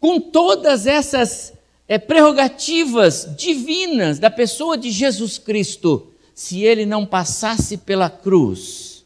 com 0.00 0.18
todas 0.18 0.86
essas 0.86 1.52
é, 1.86 1.98
prerrogativas 1.98 3.28
divinas 3.36 4.18
da 4.18 4.30
pessoa 4.30 4.78
de 4.78 4.90
Jesus 4.90 5.38
Cristo, 5.38 6.08
se 6.34 6.62
ele 6.62 6.86
não 6.86 7.04
passasse 7.04 7.76
pela 7.76 8.08
cruz, 8.08 9.04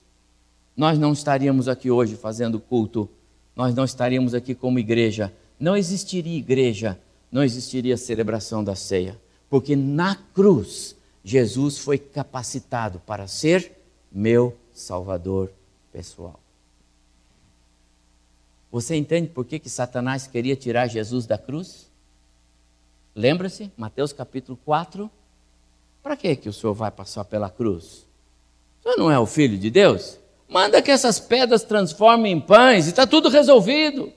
nós 0.76 0.98
não 0.98 1.12
estaríamos 1.12 1.66
aqui 1.66 1.90
hoje 1.90 2.14
fazendo 2.14 2.60
culto, 2.60 3.08
nós 3.56 3.74
não 3.74 3.84
estaríamos 3.84 4.34
aqui 4.34 4.54
como 4.54 4.78
igreja, 4.78 5.32
não 5.58 5.76
existiria 5.76 6.38
igreja, 6.38 6.98
não 7.30 7.42
existiria 7.42 7.96
celebração 7.96 8.62
da 8.62 8.76
ceia, 8.76 9.20
porque 9.50 9.74
na 9.74 10.14
cruz 10.14 10.94
Jesus 11.24 11.78
foi 11.78 11.98
capacitado 11.98 13.00
para 13.04 13.26
ser 13.26 13.72
meu 14.12 14.56
Salvador 14.72 15.50
pessoal. 15.92 16.43
Você 18.74 18.96
entende 18.96 19.28
por 19.28 19.44
que, 19.44 19.60
que 19.60 19.70
Satanás 19.70 20.26
queria 20.26 20.56
tirar 20.56 20.88
Jesus 20.88 21.26
da 21.26 21.38
cruz? 21.38 21.88
Lembra-se, 23.14 23.70
Mateus 23.76 24.12
capítulo 24.12 24.58
4. 24.64 25.08
Para 26.02 26.16
que, 26.16 26.34
que 26.34 26.48
o 26.48 26.52
Senhor 26.52 26.74
vai 26.74 26.90
passar 26.90 27.24
pela 27.24 27.48
cruz? 27.48 28.04
O 28.80 28.82
Senhor 28.82 28.98
não 28.98 29.12
é 29.12 29.16
o 29.16 29.26
Filho 29.26 29.56
de 29.56 29.70
Deus? 29.70 30.18
Manda 30.48 30.82
que 30.82 30.90
essas 30.90 31.20
pedras 31.20 31.62
transformem 31.62 32.32
em 32.32 32.40
pães 32.40 32.86
e 32.86 32.88
está 32.88 33.06
tudo 33.06 33.28
resolvido. 33.28 34.12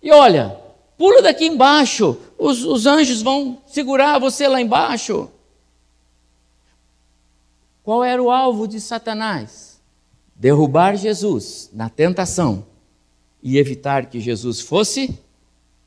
E 0.00 0.12
olha, 0.12 0.56
pula 0.96 1.22
daqui 1.22 1.46
embaixo, 1.46 2.16
os, 2.38 2.64
os 2.64 2.86
anjos 2.86 3.20
vão 3.20 3.60
segurar 3.66 4.20
você 4.20 4.46
lá 4.46 4.60
embaixo. 4.60 5.28
Qual 7.82 8.04
era 8.04 8.22
o 8.22 8.30
alvo 8.30 8.68
de 8.68 8.80
Satanás? 8.80 9.82
Derrubar 10.36 10.94
Jesus 10.94 11.68
na 11.72 11.90
tentação 11.90 12.70
e 13.42 13.58
evitar 13.58 14.06
que 14.06 14.20
Jesus 14.20 14.60
fosse 14.60 15.18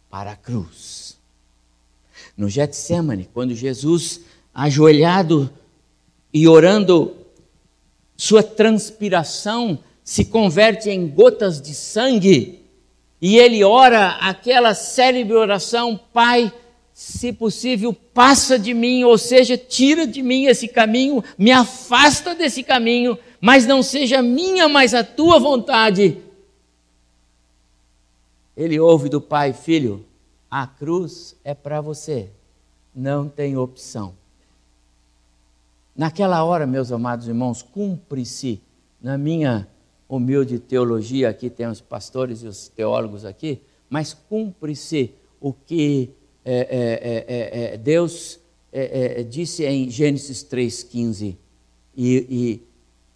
para 0.10 0.32
a 0.32 0.36
cruz. 0.36 1.18
No 2.38 2.50
Getsemane, 2.50 3.30
quando 3.34 3.56
Jesus, 3.56 4.22
ajoelhado 4.54 5.50
e 6.34 6.48
orando, 6.48 7.16
sua 8.18 8.44
transpiração 8.44 9.80
se 10.04 10.26
converte 10.26 10.90
em 10.90 11.08
gotas 11.08 11.62
de 11.62 11.74
sangue, 11.74 12.62
e 13.22 13.38
ele 13.38 13.64
ora 13.64 14.10
aquela 14.20 14.74
célebre 14.74 15.34
oração: 15.36 16.00
Pai, 16.14 16.54
se 16.94 17.34
possível, 17.34 17.94
passa 18.14 18.60
de 18.60 18.74
mim, 18.74 19.04
ou 19.04 19.18
seja, 19.18 19.58
tira 19.58 20.06
de 20.06 20.22
mim 20.22 20.46
esse 20.46 20.68
caminho, 20.68 21.24
me 21.38 21.52
afasta 21.52 22.36
desse 22.36 22.64
caminho, 22.64 23.18
mas 23.42 23.66
não 23.66 23.82
seja 23.82 24.22
minha, 24.22 24.70
mas 24.70 24.94
a 24.94 25.04
tua 25.04 25.40
vontade. 25.40 26.18
Ele 28.56 28.80
ouve 28.80 29.10
do 29.10 29.20
pai, 29.20 29.54
filho, 29.54 30.06
a 30.50 30.66
cruz 30.66 31.36
é 31.44 31.54
para 31.54 31.82
você, 31.82 32.30
não 32.94 33.28
tem 33.28 33.58
opção. 33.58 34.14
Naquela 35.96 36.44
hora, 36.44 36.66
meus 36.66 36.92
amados 36.92 37.28
irmãos, 37.28 37.62
cumpre-se, 37.62 38.62
na 39.02 39.18
minha 39.18 39.68
humilde 40.08 40.60
teologia, 40.60 41.30
aqui 41.30 41.50
tem 41.50 41.68
os 41.68 41.82
pastores 41.82 42.44
e 42.44 42.48
os 42.48 42.68
teólogos 42.70 43.26
aqui, 43.26 43.62
mas 43.90 44.14
cumpre-se 44.14 45.14
o 45.40 45.54
que 45.54 46.12
é 46.12 46.26
é, 46.48 47.26
é, 47.28 47.74
é, 47.74 47.78
Deus 47.78 48.40
é, 48.72 49.24
disse 49.24 49.66
em 49.66 49.90
Gênesis 49.90 50.44
3,15: 50.44 51.36
e, 51.96 52.16
e, 52.30 52.62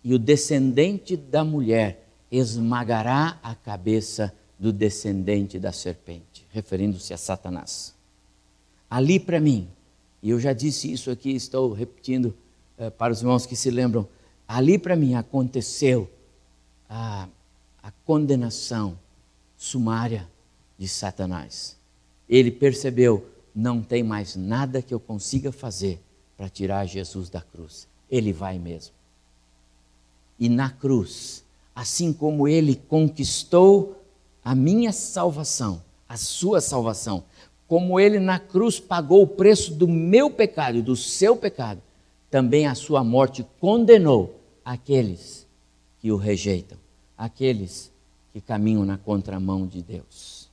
e 0.04 0.14
o 0.14 0.20
descendente 0.20 1.16
da 1.16 1.44
mulher 1.44 2.08
esmagará 2.32 3.40
a 3.44 3.54
cabeça 3.54 4.34
do 4.60 4.74
descendente 4.74 5.58
da 5.58 5.72
serpente, 5.72 6.46
referindo-se 6.52 7.14
a 7.14 7.18
Satanás. 7.18 7.96
Ali 8.90 9.20
para 9.20 9.40
mim, 9.40 9.68
e 10.22 10.30
eu 10.30 10.40
já 10.40 10.54
disse 10.54 10.92
isso 10.92 11.10
aqui, 11.10 11.32
estou 11.32 11.72
repetindo 11.72 12.36
para 12.98 13.14
os 13.14 13.22
irmãos 13.22 13.46
que 13.46 13.56
se 13.56 13.72
lembram, 13.72 14.08
ali 14.48 14.78
para 14.78 14.96
mim 14.96 15.16
aconteceu 15.16 16.10
a, 16.90 17.28
a 17.82 17.92
condenação 18.06 19.00
sumária 19.58 20.28
de 20.78 20.88
Satanás 20.88 21.80
ele 22.30 22.52
percebeu: 22.52 23.28
não 23.56 23.82
tem 23.82 24.04
mais 24.04 24.36
nada 24.36 24.82
que 24.82 24.94
eu 24.94 25.00
consiga 25.00 25.52
fazer 25.52 26.00
para 26.38 26.48
tirar 26.48 26.86
Jesus 26.86 27.30
da 27.30 27.42
cruz. 27.42 27.88
Ele 28.10 28.32
vai 28.32 28.60
mesmo. 28.60 28.94
E 30.40 30.48
na 30.48 30.70
cruz, 30.70 31.44
assim 31.76 32.14
como 32.14 32.48
ele 32.48 32.76
conquistou 32.76 33.99
a 34.44 34.56
minha 34.56 34.92
salvação, 34.92 35.82
a 36.08 36.18
sua 36.18 36.62
salvação, 36.62 37.24
como 37.68 38.00
ele 38.00 38.20
na 38.20 38.40
cruz 38.40 38.80
pagou 38.80 39.22
o 39.22 39.28
preço 39.28 39.74
do 39.74 39.88
meu 39.88 40.32
pecado 40.32 40.78
e 40.78 40.82
do 40.82 40.96
seu 40.96 41.36
pecado, 41.36 41.82
também 42.30 42.68
a 42.68 42.76
sua 42.76 43.04
morte 43.04 43.46
condenou 43.60 44.40
aqueles 44.64 45.48
que 46.00 46.12
o 46.12 46.18
rejeitam, 46.18 46.78
aqueles 47.18 47.92
que 48.32 48.42
caminham 48.42 48.86
na 48.86 48.98
contramão 48.98 49.68
de 49.68 49.82
Deus. 49.82 50.50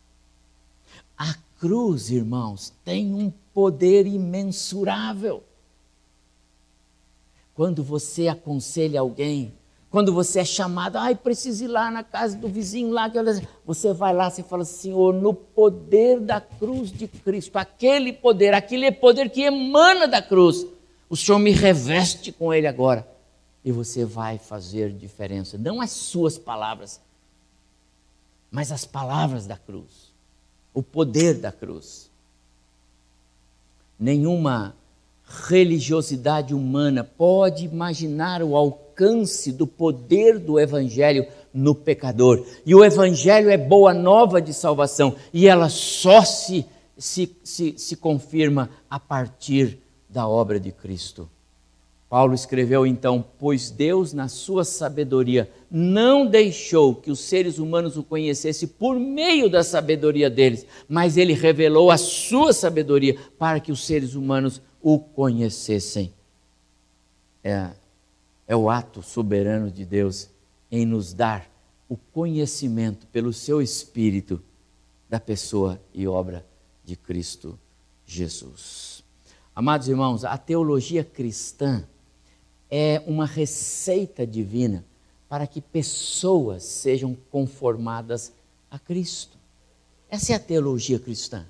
A 1.16 1.34
cruz, 1.58 2.10
irmãos, 2.10 2.72
tem 2.84 3.14
um 3.14 3.32
poder 3.54 4.06
imensurável. 4.06 5.42
Quando 7.54 7.82
você 7.82 8.28
aconselha 8.28 9.00
alguém, 9.00 9.54
quando 9.96 10.12
você 10.12 10.40
é 10.40 10.44
chamado, 10.44 10.98
ai, 10.98 11.14
preciso 11.14 11.64
ir 11.64 11.68
lá 11.68 11.90
na 11.90 12.04
casa 12.04 12.36
do 12.36 12.48
vizinho 12.48 12.90
lá, 12.90 13.10
você 13.64 13.94
vai 13.94 14.12
lá, 14.12 14.28
você 14.28 14.42
fala, 14.42 14.62
Senhor, 14.62 15.14
no 15.14 15.32
poder 15.32 16.20
da 16.20 16.38
cruz 16.38 16.92
de 16.92 17.08
Cristo, 17.08 17.56
aquele 17.56 18.12
poder, 18.12 18.52
aquele 18.52 18.92
poder 18.92 19.30
que 19.30 19.40
emana 19.40 20.06
da 20.06 20.20
cruz, 20.20 20.66
o 21.08 21.16
Senhor 21.16 21.38
me 21.38 21.50
reveste 21.50 22.30
com 22.30 22.52
ele 22.52 22.66
agora. 22.66 23.08
E 23.64 23.72
você 23.72 24.04
vai 24.04 24.36
fazer 24.36 24.92
diferença. 24.92 25.56
Não 25.56 25.80
as 25.80 25.92
suas 25.92 26.36
palavras, 26.36 27.00
mas 28.50 28.70
as 28.70 28.84
palavras 28.84 29.46
da 29.46 29.56
cruz 29.56 30.12
o 30.74 30.82
poder 30.82 31.40
da 31.40 31.50
cruz. 31.50 32.10
Nenhuma 33.98 34.76
religiosidade 35.26 36.54
humana 36.54 37.02
pode 37.02 37.64
imaginar 37.64 38.42
o 38.42 38.56
alcance 38.56 39.50
do 39.50 39.66
poder 39.66 40.38
do 40.38 40.58
Evangelho 40.58 41.26
no 41.52 41.74
pecador. 41.74 42.46
E 42.64 42.74
o 42.74 42.84
Evangelho 42.84 43.50
é 43.50 43.56
boa 43.56 43.92
nova 43.92 44.40
de 44.40 44.54
salvação, 44.54 45.16
e 45.32 45.48
ela 45.48 45.68
só 45.68 46.22
se, 46.22 46.64
se, 46.96 47.36
se, 47.42 47.74
se 47.76 47.96
confirma 47.96 48.70
a 48.88 49.00
partir 49.00 49.78
da 50.08 50.28
obra 50.28 50.60
de 50.60 50.70
Cristo. 50.70 51.28
Paulo 52.08 52.34
escreveu 52.34 52.86
então: 52.86 53.24
Pois 53.36 53.68
Deus, 53.68 54.12
na 54.12 54.28
sua 54.28 54.64
sabedoria, 54.64 55.50
não 55.68 56.24
deixou 56.24 56.94
que 56.94 57.10
os 57.10 57.18
seres 57.18 57.58
humanos 57.58 57.96
o 57.96 58.02
conhecessem 58.02 58.68
por 58.68 58.96
meio 58.98 59.50
da 59.50 59.64
sabedoria 59.64 60.30
deles, 60.30 60.64
mas 60.88 61.16
ele 61.16 61.32
revelou 61.32 61.90
a 61.90 61.96
sua 61.96 62.52
sabedoria 62.52 63.16
para 63.36 63.58
que 63.58 63.72
os 63.72 63.84
seres 63.84 64.14
humanos 64.14 64.62
o 64.82 64.98
conhecessem. 64.98 66.12
É, 67.42 67.70
é 68.46 68.56
o 68.56 68.68
ato 68.68 69.02
soberano 69.02 69.70
de 69.70 69.84
Deus 69.84 70.28
em 70.70 70.84
nos 70.84 71.12
dar 71.12 71.48
o 71.88 71.96
conhecimento 71.96 73.06
pelo 73.08 73.32
seu 73.32 73.62
Espírito 73.62 74.42
da 75.08 75.20
pessoa 75.20 75.80
e 75.94 76.06
obra 76.06 76.44
de 76.84 76.96
Cristo 76.96 77.58
Jesus. 78.04 79.04
Amados 79.54 79.88
irmãos, 79.88 80.24
a 80.24 80.36
teologia 80.36 81.04
cristã 81.04 81.84
é 82.70 83.02
uma 83.06 83.24
receita 83.24 84.26
divina 84.26 84.84
para 85.28 85.46
que 85.46 85.60
pessoas 85.60 86.62
sejam 86.62 87.16
conformadas 87.30 88.32
a 88.70 88.78
Cristo. 88.78 89.36
Essa 90.08 90.32
é 90.32 90.36
a 90.36 90.40
teologia 90.40 90.98
cristã. 90.98 91.46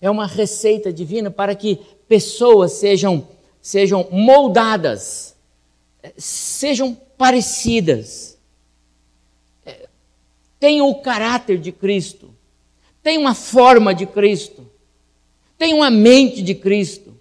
É 0.00 0.08
uma 0.08 0.26
receita 0.26 0.92
divina 0.92 1.30
para 1.30 1.54
que 1.54 1.80
pessoas 2.08 2.72
sejam, 2.72 3.28
sejam 3.60 4.08
moldadas, 4.10 5.36
sejam 6.16 6.94
parecidas, 7.16 8.38
tenham 10.58 10.88
o 10.88 11.00
caráter 11.00 11.58
de 11.58 11.70
Cristo, 11.70 12.34
tenham 13.02 13.22
uma 13.22 13.34
forma 13.34 13.94
de 13.94 14.06
Cristo, 14.06 14.66
tenham 15.56 15.82
a 15.82 15.90
mente 15.90 16.42
de 16.42 16.54
Cristo, 16.54 17.14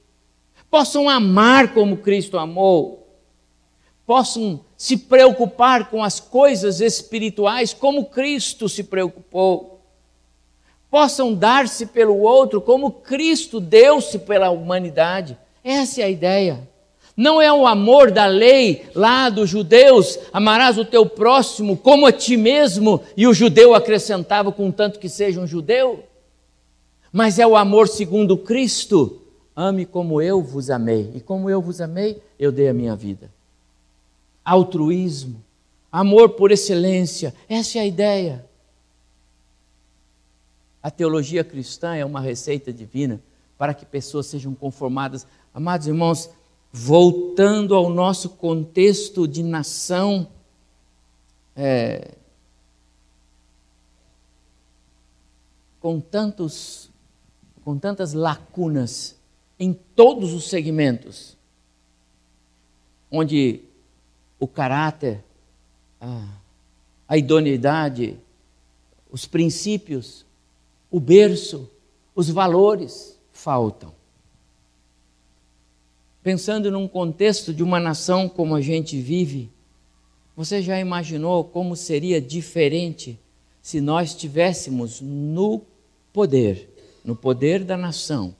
possam 0.69 1.09
amar 1.09 1.73
como 1.73 1.97
Cristo 1.97 2.37
amou, 2.37 3.07
possam 4.05 4.61
se 4.77 4.95
preocupar 4.95 5.89
com 5.89 6.03
as 6.03 6.19
coisas 6.19 6.79
espirituais 6.79 7.73
como 7.73 8.05
Cristo 8.05 8.69
se 8.69 8.83
preocupou, 8.83 9.76
possam 10.89 11.33
dar-se 11.33 11.85
pelo 11.85 12.17
outro 12.19 12.61
como 12.61 12.91
Cristo 12.91 13.59
deu-se 13.59 14.19
pela 14.19 14.49
humanidade. 14.49 15.37
Essa 15.63 16.01
é 16.01 16.03
a 16.05 16.09
ideia. 16.09 16.67
Não 17.15 17.41
é 17.41 17.51
o 17.51 17.65
amor 17.65 18.11
da 18.11 18.27
lei 18.27 18.85
lá 18.93 19.29
dos 19.29 19.49
judeus, 19.49 20.19
amarás 20.31 20.77
o 20.77 20.85
teu 20.85 21.05
próximo 21.05 21.75
como 21.75 22.05
a 22.05 22.11
ti 22.11 22.37
mesmo, 22.37 23.01
e 23.15 23.25
o 23.25 23.33
judeu 23.33 23.73
acrescentava, 23.73 24.51
contanto 24.51 24.99
que 24.99 25.09
seja 25.09 25.39
um 25.39 25.47
judeu. 25.47 26.03
Mas 27.11 27.39
é 27.39 27.47
o 27.47 27.55
amor 27.55 27.87
segundo 27.87 28.37
Cristo. 28.37 29.21
Ame 29.55 29.85
como 29.85 30.21
eu 30.21 30.41
vos 30.43 30.69
amei, 30.69 31.09
e 31.15 31.19
como 31.19 31.49
eu 31.49 31.59
vos 31.59 31.81
amei, 31.81 32.21
eu 32.37 32.51
dei 32.51 32.69
a 32.69 32.73
minha 32.73 32.95
vida 32.95 33.31
altruísmo, 34.47 35.43
amor 35.91 36.29
por 36.29 36.51
excelência. 36.51 37.33
Essa 37.49 37.79
é 37.79 37.81
a 37.81 37.85
ideia. 37.85 38.45
A 40.87 40.89
teologia 40.89 41.43
cristã 41.43 41.97
é 41.97 42.05
uma 42.05 42.21
receita 42.21 42.71
divina 42.71 43.21
para 43.57 43.73
que 43.73 43.85
pessoas 43.85 44.25
sejam 44.25 44.55
conformadas. 44.55 45.27
Amados 45.53 45.85
irmãos, 45.85 46.29
voltando 46.71 47.75
ao 47.75 47.89
nosso 47.89 48.29
contexto 48.29 49.27
de 49.27 49.43
nação, 49.43 50.29
é, 51.57 52.15
com, 55.81 55.99
tantos, 55.99 56.89
com 57.65 57.77
tantas 57.77 58.13
lacunas 58.13 59.17
em 59.59 59.73
todos 59.73 60.31
os 60.31 60.47
segmentos, 60.47 61.35
onde 63.11 63.59
o 64.39 64.47
caráter, 64.47 65.21
a, 65.99 66.29
a 67.09 67.17
idoneidade, 67.17 68.17
os 69.11 69.25
princípios, 69.25 70.25
o 70.89 70.99
berço, 70.99 71.69
os 72.15 72.29
valores 72.29 73.19
faltam. 73.31 73.93
Pensando 76.23 76.71
num 76.71 76.87
contexto 76.87 77.53
de 77.53 77.63
uma 77.63 77.79
nação 77.79 78.27
como 78.27 78.55
a 78.55 78.61
gente 78.61 78.99
vive, 78.99 79.49
você 80.35 80.61
já 80.61 80.79
imaginou 80.79 81.43
como 81.43 81.75
seria 81.75 82.21
diferente 82.21 83.19
se 83.61 83.81
nós 83.81 84.13
tivéssemos 84.13 85.01
no 85.01 85.61
poder, 86.13 86.69
no 87.03 87.15
poder 87.15 87.63
da 87.63 87.75
nação, 87.75 88.35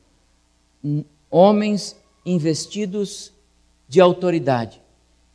homens 1.29 1.95
investidos 2.25 3.31
de 3.87 3.99
autoridade 3.99 4.81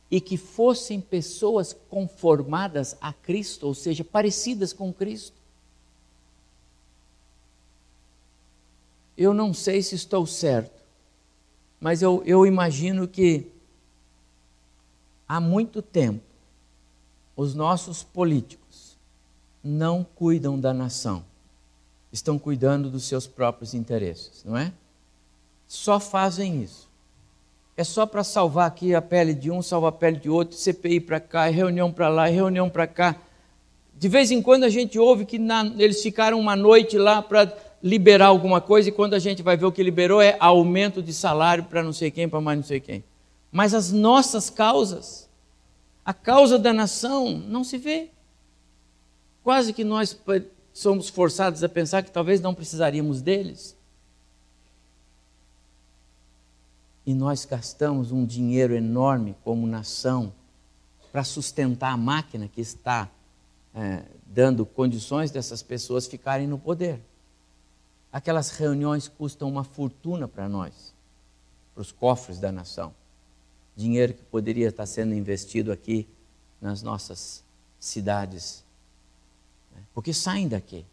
e 0.09 0.21
que 0.21 0.37
fossem 0.37 1.01
pessoas 1.01 1.75
conformadas 1.89 2.95
a 3.01 3.11
Cristo, 3.11 3.67
ou 3.67 3.73
seja, 3.73 4.03
parecidas 4.03 4.71
com 4.71 4.93
Cristo? 4.93 5.42
Eu 9.17 9.33
não 9.33 9.53
sei 9.53 9.81
se 9.81 9.95
estou 9.95 10.25
certo, 10.25 10.81
mas 11.79 12.01
eu, 12.01 12.23
eu 12.25 12.45
imagino 12.45 13.07
que 13.07 13.47
há 15.27 15.39
muito 15.39 15.81
tempo 15.81 16.23
os 17.35 17.53
nossos 17.53 18.03
políticos 18.03 18.97
não 19.63 20.03
cuidam 20.03 20.59
da 20.59 20.73
nação, 20.73 21.23
estão 22.11 22.37
cuidando 22.37 22.89
dos 22.89 23.03
seus 23.03 23.25
próprios 23.27 23.73
interesses, 23.73 24.43
não 24.43 24.57
é? 24.57 24.73
Só 25.67 25.99
fazem 25.99 26.61
isso. 26.61 26.89
É 27.75 27.83
só 27.83 28.05
para 28.05 28.23
salvar 28.23 28.67
aqui 28.67 28.93
a 28.93 29.01
pele 29.01 29.33
de 29.33 29.49
um, 29.49 29.61
salvar 29.61 29.89
a 29.89 29.95
pele 29.95 30.17
de 30.17 30.29
outro, 30.29 30.55
CPI 30.55 30.99
para 30.99 31.19
cá, 31.19 31.45
reunião 31.45 31.91
para 31.91 32.07
lá, 32.09 32.27
reunião 32.27 32.69
para 32.69 32.85
cá. 32.85 33.15
De 33.95 34.07
vez 34.07 34.29
em 34.29 34.41
quando 34.41 34.63
a 34.63 34.69
gente 34.69 34.99
ouve 34.99 35.25
que 35.25 35.39
na, 35.39 35.65
eles 35.77 36.01
ficaram 36.03 36.39
uma 36.39 36.55
noite 36.55 36.97
lá 36.97 37.21
para 37.21 37.47
liberar 37.83 38.27
alguma 38.27 38.61
coisa 38.61 38.87
e 38.87 38.91
quando 38.93 39.13
a 39.13 39.19
gente 39.19 39.43
vai 39.43 39.57
ver 39.57 39.65
o 39.65 39.71
que 39.71 39.83
liberou 39.83 40.21
é 40.21 40.37
aumento 40.39 41.03
de 41.03 41.13
salário 41.13 41.65
para 41.65 41.83
não 41.83 41.91
sei 41.91 42.09
quem, 42.09 42.29
para 42.29 42.39
mais 42.39 42.57
não 42.57 42.65
sei 42.65 42.79
quem. 42.79 43.03
Mas 43.51 43.73
as 43.73 43.91
nossas 43.91 44.49
causas, 44.49 45.29
a 46.05 46.13
causa 46.13 46.57
da 46.57 46.71
nação, 46.71 47.37
não 47.37 47.61
se 47.61 47.77
vê. 47.77 48.09
Quase 49.43 49.73
que 49.73 49.83
nós 49.83 50.17
somos 50.73 51.09
forçados 51.09 51.61
a 51.61 51.67
pensar 51.67 52.03
que 52.03 52.09
talvez 52.09 52.39
não 52.39 52.55
precisaríamos 52.55 53.21
deles. 53.21 53.75
E 57.05 57.13
nós 57.13 57.43
gastamos 57.43 58.13
um 58.13 58.25
dinheiro 58.25 58.73
enorme 58.73 59.35
como 59.43 59.67
nação 59.67 60.31
para 61.11 61.25
sustentar 61.25 61.91
a 61.91 61.97
máquina 61.97 62.47
que 62.47 62.61
está 62.61 63.09
é, 63.75 64.03
dando 64.25 64.65
condições 64.65 65.29
dessas 65.29 65.61
pessoas 65.61 66.07
ficarem 66.07 66.47
no 66.47 66.57
poder. 66.57 67.01
Aquelas 68.13 68.51
reuniões 68.51 69.07
custam 69.07 69.49
uma 69.49 69.63
fortuna 69.63 70.27
para 70.27 70.47
nós, 70.47 70.93
para 71.73 71.81
os 71.81 71.91
cofres 71.91 72.37
da 72.39 72.51
nação. 72.51 72.93
Dinheiro 73.75 74.13
que 74.13 74.21
poderia 74.21 74.67
estar 74.67 74.85
sendo 74.85 75.15
investido 75.15 75.71
aqui 75.71 76.07
nas 76.61 76.83
nossas 76.83 77.43
cidades. 77.79 78.63
Né? 79.73 79.81
Porque 79.95 80.13
saem 80.13 80.47
daqui, 80.47 80.85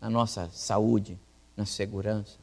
na 0.00 0.08
nossa 0.08 0.48
saúde, 0.52 1.18
na 1.56 1.66
segurança. 1.66 2.38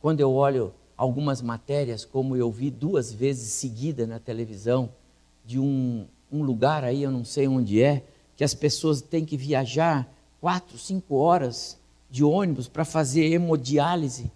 Quando 0.00 0.20
eu 0.20 0.32
olho 0.32 0.72
algumas 0.96 1.42
matérias, 1.42 2.06
como 2.06 2.34
eu 2.34 2.50
vi 2.50 2.70
duas 2.70 3.12
vezes 3.12 3.52
seguida 3.52 4.06
na 4.06 4.18
televisão, 4.18 4.90
de 5.44 5.58
um, 5.58 6.06
um 6.32 6.42
lugar 6.42 6.84
aí, 6.84 7.02
eu 7.02 7.10
não 7.10 7.26
sei 7.26 7.46
onde 7.46 7.82
é, 7.82 8.02
que 8.34 8.44
as 8.44 8.54
pessoas 8.54 9.02
têm 9.02 9.26
que 9.26 9.36
viajar 9.36 10.10
quatro, 10.40 10.78
cinco 10.78 11.16
horas 11.16 11.78
de 12.10 12.24
ônibus 12.24 12.68
para 12.68 12.84
fazer 12.84 13.24
hemodiálise. 13.32 14.30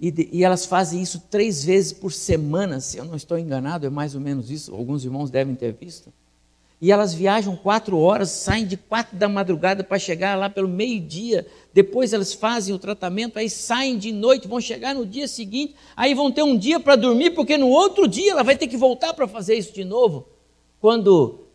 E, 0.00 0.10
de, 0.10 0.28
e, 0.32 0.44
elas 0.44 0.64
fazem 0.64 1.02
isso 1.02 1.20
três 1.28 1.64
vezes 1.64 1.92
por 1.92 2.12
semana, 2.12 2.80
se 2.80 2.98
eu 2.98 3.04
não 3.04 3.16
estou 3.16 3.38
enganado, 3.38 3.86
é 3.86 3.90
mais 3.90 4.14
ou 4.14 4.20
menos 4.20 4.50
isso, 4.50 4.74
alguns 4.74 5.04
irmãos 5.04 5.30
devem 5.30 5.54
ter 5.54 5.72
visto. 5.72 6.12
E 6.80 6.92
elas 6.92 7.12
viajam 7.12 7.56
quatro 7.56 7.98
horas, 7.98 8.30
saem 8.30 8.64
de 8.64 8.76
quatro 8.76 9.16
da 9.16 9.28
madrugada 9.28 9.82
para 9.82 9.98
chegar 9.98 10.38
lá 10.38 10.48
pelo 10.48 10.68
meio-dia. 10.68 11.44
Depois 11.74 12.12
elas 12.12 12.32
fazem 12.32 12.72
o 12.72 12.78
tratamento, 12.78 13.36
aí 13.36 13.50
saem 13.50 13.98
de 13.98 14.12
noite, 14.12 14.46
vão 14.46 14.60
chegar 14.60 14.94
no 14.94 15.04
dia 15.04 15.26
seguinte, 15.26 15.74
aí 15.96 16.14
vão 16.14 16.30
ter 16.30 16.44
um 16.44 16.56
dia 16.56 16.78
para 16.78 16.94
dormir, 16.94 17.32
porque 17.32 17.58
no 17.58 17.68
outro 17.68 18.06
dia 18.06 18.30
ela 18.30 18.44
vai 18.44 18.56
ter 18.56 18.68
que 18.68 18.76
voltar 18.76 19.12
para 19.12 19.26
fazer 19.26 19.56
isso 19.56 19.74
de 19.74 19.84
novo. 19.84 20.28
Quando 20.80 21.46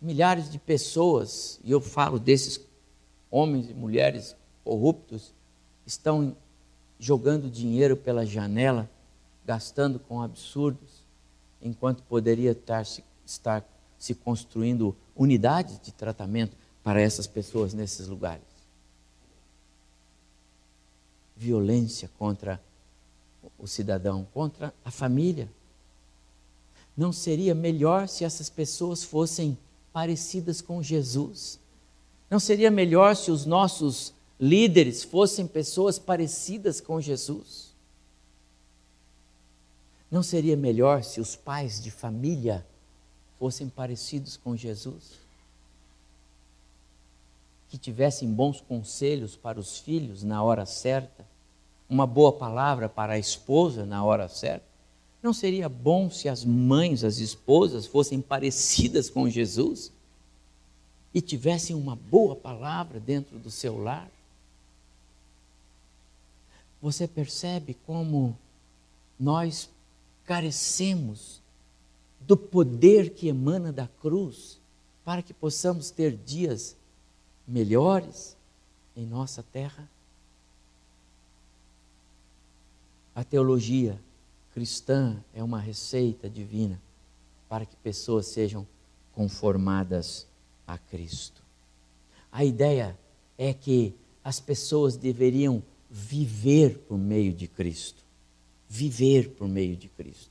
milhares 0.00 0.48
de 0.48 0.60
pessoas, 0.60 1.58
e 1.64 1.72
eu 1.72 1.80
falo 1.80 2.16
desses 2.20 2.60
homens 3.28 3.68
e 3.68 3.74
mulheres 3.74 4.36
corruptos 4.64 5.32
estão 5.86 6.34
jogando 6.98 7.50
dinheiro 7.50 7.96
pela 7.96 8.24
janela, 8.24 8.90
gastando 9.44 9.98
com 9.98 10.22
absurdos, 10.22 11.04
enquanto 11.60 12.02
poderia 12.04 12.52
estar 12.52 12.84
se, 12.86 13.04
estar 13.26 13.64
se 13.98 14.14
construindo 14.14 14.96
unidades 15.14 15.78
de 15.80 15.92
tratamento 15.92 16.56
para 16.82 17.00
essas 17.00 17.26
pessoas 17.26 17.74
nesses 17.74 18.06
lugares. 18.08 18.42
Violência 21.36 22.10
contra 22.18 22.60
o 23.58 23.66
cidadão, 23.66 24.26
contra 24.32 24.72
a 24.84 24.90
família. 24.90 25.48
Não 26.96 27.12
seria 27.12 27.54
melhor 27.54 28.08
se 28.08 28.24
essas 28.24 28.48
pessoas 28.48 29.02
fossem 29.02 29.58
parecidas 29.92 30.60
com 30.60 30.82
Jesus? 30.82 31.58
Não 32.30 32.38
seria 32.38 32.70
melhor 32.70 33.14
se 33.16 33.30
os 33.30 33.44
nossos 33.44 34.14
líderes 34.44 35.02
fossem 35.02 35.46
pessoas 35.46 35.98
parecidas 35.98 36.78
com 36.78 37.00
Jesus? 37.00 37.72
Não 40.10 40.22
seria 40.22 40.54
melhor 40.54 41.02
se 41.02 41.18
os 41.18 41.34
pais 41.34 41.82
de 41.82 41.90
família 41.90 42.64
fossem 43.38 43.70
parecidos 43.70 44.36
com 44.36 44.54
Jesus? 44.54 45.12
Que 47.70 47.78
tivessem 47.78 48.30
bons 48.30 48.60
conselhos 48.60 49.34
para 49.34 49.58
os 49.58 49.78
filhos 49.78 50.22
na 50.22 50.42
hora 50.42 50.66
certa, 50.66 51.24
uma 51.88 52.06
boa 52.06 52.32
palavra 52.32 52.86
para 52.86 53.14
a 53.14 53.18
esposa 53.18 53.86
na 53.86 54.04
hora 54.04 54.28
certa? 54.28 54.66
Não 55.22 55.32
seria 55.32 55.70
bom 55.70 56.10
se 56.10 56.28
as 56.28 56.44
mães, 56.44 57.02
as 57.02 57.16
esposas 57.16 57.86
fossem 57.86 58.20
parecidas 58.20 59.08
com 59.08 59.26
Jesus 59.26 59.90
e 61.14 61.22
tivessem 61.22 61.74
uma 61.74 61.96
boa 61.96 62.36
palavra 62.36 63.00
dentro 63.00 63.38
do 63.38 63.50
seu 63.50 63.82
lar? 63.82 64.13
Você 66.84 67.08
percebe 67.08 67.72
como 67.86 68.36
nós 69.18 69.70
carecemos 70.26 71.40
do 72.20 72.36
poder 72.36 73.14
que 73.14 73.26
emana 73.26 73.72
da 73.72 73.88
cruz 74.02 74.60
para 75.02 75.22
que 75.22 75.32
possamos 75.32 75.90
ter 75.90 76.14
dias 76.14 76.76
melhores 77.48 78.36
em 78.94 79.06
nossa 79.06 79.42
terra? 79.42 79.88
A 83.14 83.24
teologia 83.24 83.98
cristã 84.52 85.16
é 85.32 85.42
uma 85.42 85.60
receita 85.60 86.28
divina 86.28 86.78
para 87.48 87.64
que 87.64 87.76
pessoas 87.76 88.26
sejam 88.26 88.66
conformadas 89.14 90.26
a 90.66 90.76
Cristo. 90.76 91.42
A 92.30 92.44
ideia 92.44 92.94
é 93.38 93.54
que 93.54 93.94
as 94.22 94.38
pessoas 94.38 94.98
deveriam 94.98 95.62
viver 95.96 96.78
por 96.88 96.98
meio 96.98 97.32
de 97.32 97.46
Cristo. 97.46 98.02
Viver 98.68 99.30
por 99.30 99.46
meio 99.46 99.76
de 99.76 99.86
Cristo. 99.86 100.28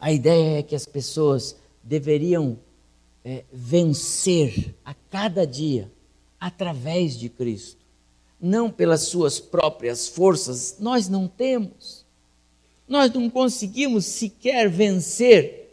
A 0.00 0.10
ideia 0.10 0.58
é 0.58 0.62
que 0.64 0.74
as 0.74 0.84
pessoas 0.84 1.54
deveriam 1.80 2.58
é, 3.24 3.44
vencer 3.52 4.74
a 4.84 4.92
cada 4.92 5.46
dia 5.46 5.88
através 6.40 7.16
de 7.16 7.28
Cristo, 7.28 7.78
não 8.40 8.68
pelas 8.68 9.02
suas 9.02 9.38
próprias 9.38 10.08
forças. 10.08 10.78
Nós 10.80 11.08
não 11.08 11.28
temos. 11.28 12.04
Nós 12.88 13.12
não 13.12 13.30
conseguimos 13.30 14.06
sequer 14.06 14.68
vencer 14.68 15.72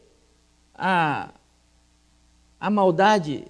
a, 0.75 1.33
a 2.59 2.69
maldade 2.69 3.45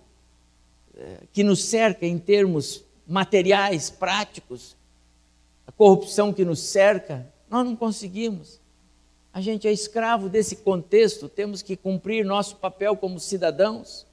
é, 0.96 1.24
que 1.34 1.43
nos 1.43 1.62
cerca 1.65 2.06
em 2.06 2.17
termos 2.17 2.87
materiais, 3.08 3.89
práticos, 3.89 4.76
a 5.65 5.72
corrupção 5.72 6.34
que 6.34 6.43
nos 6.43 6.60
cerca, 6.60 7.26
nós 7.50 7.65
não 7.65 7.76
conseguimos. 7.76 8.60
A 9.34 9.39
gente 9.39 9.67
é 9.67 9.72
escravo 9.72 10.30
desse 10.30 10.58
contexto, 10.58 11.30
temos 11.30 11.62
que 11.62 11.78
cumprir 11.78 12.26
nosso 12.26 12.58
papel 12.58 12.96
como 12.98 13.20
cidadãos. 13.20 14.06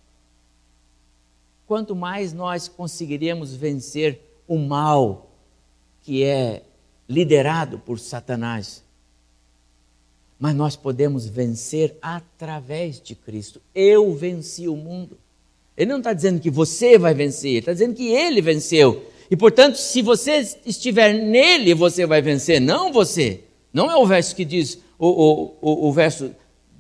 Quanto 1.67 1.97
mais 1.97 2.33
nós 2.33 2.69
conseguiremos 2.69 3.55
vencer 3.55 4.21
o 4.47 4.59
mal 4.59 5.31
que 6.03 6.23
é 6.23 6.63
liderado 7.09 7.79
por 7.79 7.99
Satanás, 7.99 8.85
mas 10.39 10.55
nós 10.55 10.77
podemos 10.77 11.27
vencer 11.27 11.97
através 12.03 13.01
de 13.01 13.15
Cristo. 13.15 13.63
Eu 13.75 14.15
venci 14.15 14.69
o 14.69 14.77
mundo. 14.77 15.19
Ele 15.77 15.91
não 15.91 15.99
está 15.99 16.13
dizendo 16.13 16.41
que 16.41 16.51
você 16.51 16.97
vai 16.97 17.15
vencer, 17.15 17.51
ele 17.51 17.59
está 17.59 17.73
dizendo 17.73 17.95
que 17.95 18.09
ele 18.09 18.41
venceu. 18.41 19.05
E 19.31 19.37
portanto, 19.37 19.77
se 19.77 20.03
você 20.03 20.47
estiver 20.65 21.13
nele, 21.13 21.75
você 21.75 22.07
vai 22.07 22.23
vencer, 22.23 22.61
não 22.61 22.93
você. 22.93 23.41
Não 23.73 23.91
é 23.91 23.97
o 23.97 24.07
verso 24.07 24.37
que 24.37 24.45
diz, 24.45 24.79
o, 24.99 25.09
o, 25.09 25.57
o, 25.61 25.89
o 25.89 25.93
verso 25.93 26.31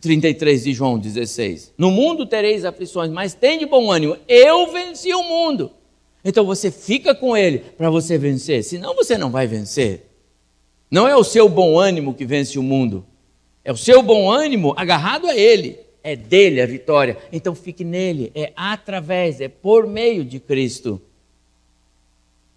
33 0.00 0.64
de 0.64 0.72
João 0.72 0.98
16. 0.98 1.72
No 1.76 1.90
mundo 1.90 2.26
tereis 2.26 2.64
aflições, 2.64 3.10
mas 3.10 3.34
tem 3.34 3.58
de 3.58 3.66
bom 3.66 3.90
ânimo. 3.90 4.16
Eu 4.28 4.70
venci 4.70 5.12
o 5.12 5.22
mundo. 5.22 5.72
Então 6.24 6.44
você 6.44 6.70
fica 6.70 7.14
com 7.14 7.36
ele 7.36 7.58
para 7.58 7.90
você 7.90 8.16
vencer, 8.16 8.62
senão 8.62 8.94
você 8.94 9.18
não 9.18 9.30
vai 9.30 9.46
vencer. 9.46 10.06
Não 10.90 11.08
é 11.08 11.16
o 11.16 11.24
seu 11.24 11.48
bom 11.48 11.78
ânimo 11.78 12.14
que 12.14 12.24
vence 12.24 12.58
o 12.58 12.62
mundo, 12.62 13.04
é 13.64 13.72
o 13.72 13.76
seu 13.76 14.02
bom 14.02 14.30
ânimo 14.30 14.72
agarrado 14.76 15.26
a 15.26 15.36
ele. 15.36 15.83
É 16.06 16.14
dele 16.14 16.60
a 16.60 16.66
vitória. 16.66 17.16
Então 17.32 17.54
fique 17.54 17.82
nele, 17.82 18.30
é 18.34 18.52
através, 18.54 19.40
é 19.40 19.48
por 19.48 19.86
meio 19.86 20.22
de 20.22 20.38
Cristo. 20.38 21.00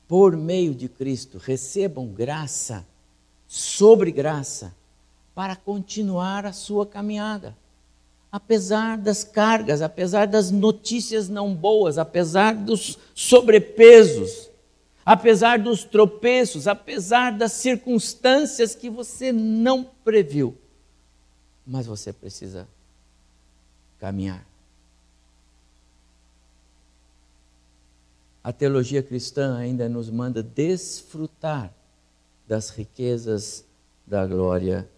Por 0.06 0.36
meio 0.36 0.76
de 0.76 0.90
Cristo, 0.90 1.38
recebam 1.38 2.08
graça 2.08 2.86
sobre 3.48 4.12
graça 4.12 4.76
para 5.34 5.56
continuar 5.56 6.46
a 6.46 6.52
sua 6.52 6.86
caminhada. 6.86 7.56
Apesar 8.30 8.98
das 8.98 9.24
cargas, 9.24 9.82
apesar 9.82 10.28
das 10.28 10.52
notícias 10.52 11.30
não 11.30 11.56
boas, 11.56 11.98
apesar 11.98 12.54
dos 12.54 13.00
sobrepesos, 13.16 14.50
apesar 15.06 15.58
dos 15.58 15.86
tropeços, 15.86 16.68
apesar 16.68 17.32
das 17.32 17.54
circunstâncias 17.54 18.76
que 18.76 18.90
você 18.90 19.32
não 19.32 19.86
previu. 20.04 20.54
Mas 21.66 21.86
você 21.86 22.12
precisa 22.12 22.68
caminhar. 24.00 24.46
A 28.44 28.54
teologia 28.54 29.04
cristã 29.04 29.58
ainda 29.58 29.90
nos 29.90 30.10
manda 30.10 30.42
desfrutar 30.42 31.74
das 32.48 32.70
riquezas 32.70 33.66
da 34.06 34.26
glória 34.26 34.90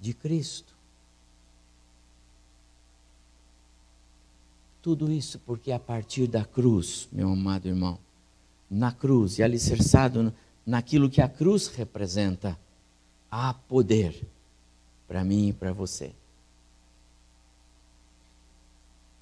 de 0.00 0.12
Cristo. 0.12 0.74
Tudo 4.82 5.12
isso 5.12 5.38
porque 5.40 5.70
a 5.70 5.78
partir 5.78 6.26
da 6.26 6.44
cruz, 6.44 7.08
meu 7.12 7.28
amado 7.28 7.68
irmão, 7.68 7.98
na 8.68 8.90
cruz 8.90 9.38
e 9.38 9.42
alicerçado 9.42 10.32
naquilo 10.64 11.08
que 11.08 11.20
a 11.20 11.28
cruz 11.28 11.68
representa, 11.68 12.58
há 13.30 13.54
poder 13.54 14.26
para 15.06 15.22
mim 15.22 15.48
e 15.48 15.52
para 15.52 15.72
você. 15.72 16.12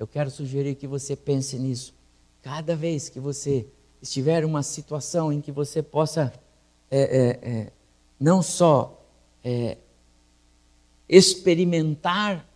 Eu 0.05 0.09
quero 0.09 0.31
sugerir 0.31 0.75
que 0.75 0.87
você 0.87 1.17
pense 1.17 1.59
nisso. 1.59 1.95
Cada 2.43 2.77
vez 2.77 3.09
que 3.09 3.19
você 3.19 3.67
estiver 4.03 4.43
em 4.43 4.45
uma 4.45 4.63
situação 4.63 5.33
em 5.33 5.41
que 5.41 5.51
você 5.51 5.83
possa 5.83 6.31
é, 6.91 7.01
é, 7.01 7.51
é, 7.51 7.73
não 8.21 8.43
só 8.43 9.03
é, 9.43 9.79
experimentar 11.09 12.47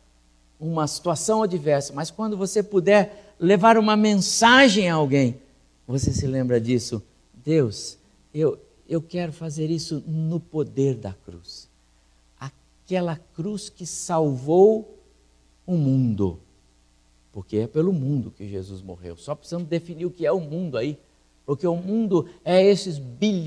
uma 0.61 0.87
situação 0.87 1.43
adversa, 1.43 1.95
mas 1.95 2.11
quando 2.11 2.37
você 2.37 2.63
puder 2.63 3.35
levar 3.41 3.79
uma 3.79 3.97
mensagem 3.97 4.91
a 4.91 4.97
alguém, 4.97 5.41
você 5.87 6.13
se 6.13 6.27
lembra 6.27 6.61
disso. 6.61 7.03
Deus, 7.33 7.97
eu, 8.35 8.59
eu 8.87 9.01
quero 9.01 9.33
fazer 9.33 9.71
isso 9.71 10.05
no 10.07 10.39
poder 10.39 10.97
da 10.97 11.15
cruz. 11.15 11.67
Aquela 12.39 13.17
cruz 13.17 13.71
que 13.71 13.87
salvou 13.87 14.99
o 15.67 15.79
mundo. 15.79 16.39
Porque 17.33 17.59
é 17.59 17.67
pelo 17.67 17.93
mundo 17.93 18.31
que 18.31 18.49
Jesus 18.49 18.83
morreu. 18.83 19.17
Só 19.17 19.35
precisamos 19.35 19.69
definir 19.69 20.07
o 20.07 20.11
que 20.11 20.27
é 20.27 20.33
o 20.33 20.41
mundo 20.41 20.77
aí. 20.77 20.99
Porque 21.45 21.67
o 21.67 21.77
mundo 21.77 22.29
é 22.45 22.63
esses 22.63 23.01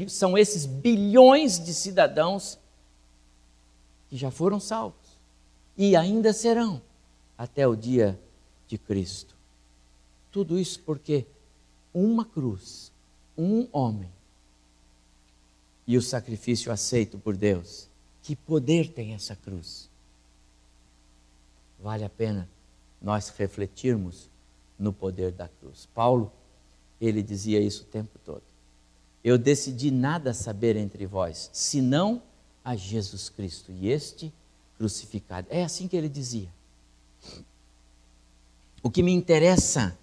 são 0.08 0.38
esses 0.38 0.66
bilhões 0.66 1.64
de 1.64 1.74
cidadãos 1.74 2.58
que 4.10 4.18
já 4.18 4.32
foram 4.32 4.60
salvos 4.60 5.20
e 5.78 5.96
ainda 5.96 6.34
serão 6.34 6.82
até 7.38 7.68
o 7.68 7.76
dia 7.76 8.20
de 8.68 8.78
Cristo. 8.78 9.36
Tudo 10.32 10.60
isso 10.60 10.80
porque 10.82 11.26
uma 11.94 12.26
cruz, 12.26 12.92
um 13.38 13.68
homem 13.72 14.12
e 15.88 15.98
o 15.98 16.02
sacrifício 16.02 16.72
aceito 16.72 17.18
por 17.18 17.36
Deus. 17.36 17.90
Que 18.22 18.36
poder 18.36 18.90
tem 18.90 19.14
essa 19.14 19.36
cruz? 19.36 19.90
Vale 21.80 22.04
a 22.04 22.10
pena 22.10 22.48
nós 23.02 23.30
refletirmos 23.30 24.30
no 24.78 24.94
poder 24.94 25.32
da 25.32 25.48
cruz. 25.48 25.88
Paulo, 25.94 26.32
ele 27.00 27.22
dizia 27.22 27.60
isso 27.60 27.84
o 27.84 27.88
tempo 27.88 28.20
todo. 28.24 28.44
Eu 29.24 29.38
decidi 29.38 29.92
nada 29.92 30.34
saber 30.34 30.76
entre 30.76 31.06
vós, 31.06 31.50
senão 31.54 32.22
a 32.64 32.76
Jesus 32.76 33.30
Cristo 33.30 33.72
e 33.72 33.90
este 33.90 34.34
crucificado. 34.78 35.48
É 35.50 35.64
assim 35.64 35.88
que 35.88 35.96
ele 35.96 36.10
dizia. 36.10 36.50
O 38.82 38.90
que 38.90 39.04
me 39.04 39.12
interessa 39.12 39.98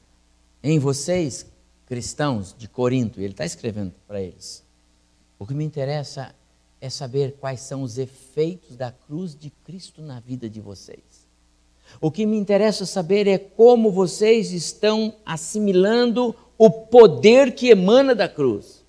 em 0.63 0.79
vocês, 0.79 1.47
cristãos 1.87 2.55
de 2.57 2.69
Corinto, 2.69 3.21
ele 3.21 3.33
está 3.33 3.45
escrevendo 3.45 3.93
para 4.07 4.21
eles. 4.21 4.65
O 5.39 5.47
que 5.47 5.55
me 5.55 5.65
interessa 5.65 6.35
é 6.81 6.89
saber 6.89 7.37
quais 7.41 7.61
são 7.61 7.83
os 7.83 7.99
efeitos 7.99 8.77
da 8.77 8.93
cruz 8.93 9.35
de 9.35 9.51
Cristo 9.51 10.01
na 10.01 10.21
vida 10.21 10.49
de 10.49 10.61
vocês. 10.61 11.18
O 12.01 12.11
que 12.11 12.27
me 12.27 12.37
interessa 12.37 12.87
saber 12.87 13.27
é 13.27 13.39
como 13.39 13.91
vocês 13.91 14.53
estão 14.53 15.15
assimilando 15.25 16.35
o 16.57 16.71
poder 16.71 17.55
que 17.55 17.71
emana 17.71 18.15
da 18.15 18.29
cruz. 18.29 18.85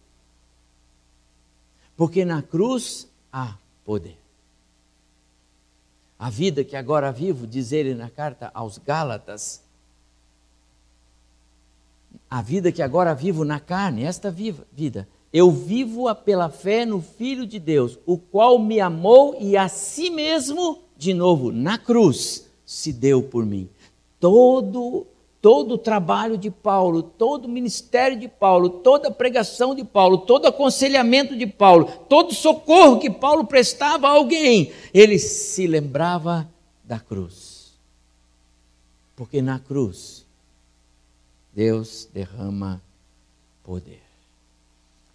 Porque 1.96 2.24
na 2.24 2.42
cruz 2.42 3.08
há 3.32 3.56
poder. 3.84 4.18
A 6.18 6.30
vida 6.30 6.64
que 6.64 6.76
agora 6.76 7.12
vivo, 7.12 7.48
diz 7.48 7.72
ele 7.72 7.94
na 7.94 8.10
carta 8.10 8.52
aos 8.54 8.78
Gálatas, 8.78 9.62
a 12.30 12.42
vida 12.42 12.72
que 12.72 12.82
agora 12.82 13.14
vivo 13.16 13.46
na 13.46 13.60
carne, 13.60 14.04
esta 14.04 14.30
viva, 14.30 14.66
vida, 14.72 15.08
eu 15.32 15.52
vivo-a 15.52 16.16
pela 16.16 16.50
fé 16.50 16.86
no 16.86 17.02
Filho 17.02 17.46
de 17.46 17.60
Deus, 17.60 17.98
o 18.06 18.18
qual 18.18 18.60
me 18.60 18.80
amou 18.80 19.38
e 19.40 19.56
a 19.56 19.70
si 19.70 20.10
mesmo, 20.10 20.80
de 20.98 21.14
novo, 21.14 21.52
na 21.52 21.78
cruz, 21.78 22.49
se 22.70 22.94
deu 22.94 23.24
por 23.24 23.44
mim. 23.48 23.68
Todo 24.20 25.08
todo 25.42 25.76
o 25.76 25.78
trabalho 25.78 26.38
de 26.38 26.52
Paulo, 26.52 27.02
todo 27.02 27.46
o 27.46 27.50
ministério 27.50 28.20
de 28.20 28.28
Paulo, 28.28 28.70
toda 28.70 29.08
a 29.08 29.12
pregação 29.12 29.74
de 29.74 29.84
Paulo, 29.86 30.20
todo 30.20 30.44
o 30.44 30.50
aconselhamento 30.50 31.36
de 31.36 31.48
Paulo, 31.48 31.86
todo 32.08 32.30
o 32.30 32.36
socorro 32.36 33.00
que 33.00 33.10
Paulo 33.10 33.46
prestava 33.46 34.08
a 34.08 34.12
alguém, 34.12 34.72
ele 34.94 35.18
se 35.18 35.66
lembrava 35.66 36.48
da 36.84 37.00
cruz. 37.00 37.74
Porque 39.16 39.42
na 39.42 39.58
cruz 39.58 40.26
Deus 41.54 42.08
derrama 42.14 42.82
poder. 43.64 44.04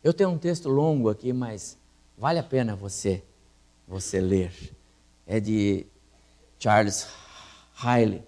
Eu 0.02 0.12
tenho 0.12 0.30
um 0.30 0.38
texto 0.38 0.68
longo 0.68 1.08
aqui, 1.08 1.32
mas 1.32 1.78
vale 2.18 2.40
a 2.40 2.42
pena 2.42 2.74
você 2.74 3.22
você 3.86 4.20
ler. 4.20 4.52
É 5.26 5.38
de 5.38 5.86
Charles 6.58 7.06
Riley. 7.84 8.22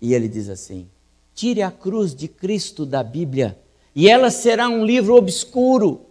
E 0.00 0.12
ele 0.12 0.28
diz 0.28 0.48
assim: 0.48 0.88
tire 1.34 1.62
a 1.62 1.70
cruz 1.70 2.14
de 2.14 2.28
Cristo 2.28 2.84
da 2.84 3.02
Bíblia, 3.02 3.58
e 3.94 4.08
ela 4.08 4.30
será 4.30 4.68
um 4.68 4.84
livro 4.84 5.14
obscuro. 5.14 6.02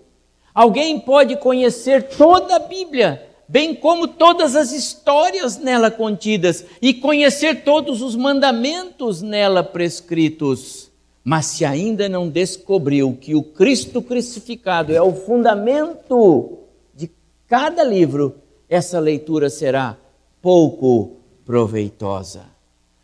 Alguém 0.53 0.99
pode 0.99 1.35
conhecer 1.38 2.09
toda 2.09 2.55
a 2.55 2.59
Bíblia, 2.59 3.27
bem 3.47 3.75
como 3.75 4.07
todas 4.07 4.55
as 4.55 4.71
histórias 4.71 5.57
nela 5.57 5.91
contidas, 5.91 6.65
e 6.81 6.93
conhecer 6.93 7.63
todos 7.63 8.01
os 8.01 8.15
mandamentos 8.15 9.21
nela 9.21 9.63
prescritos. 9.63 10.89
Mas 11.23 11.47
se 11.47 11.65
ainda 11.65 12.07
não 12.07 12.29
descobriu 12.29 13.17
que 13.19 13.35
o 13.35 13.41
Cristo 13.41 14.01
crucificado 14.01 14.93
é 14.93 15.01
o 15.01 15.11
fundamento 15.11 16.59
de 16.93 17.09
cada 17.47 17.83
livro, 17.83 18.35
essa 18.69 18.99
leitura 18.99 19.49
será 19.49 19.97
pouco 20.39 21.24
proveitosa. 21.45 22.45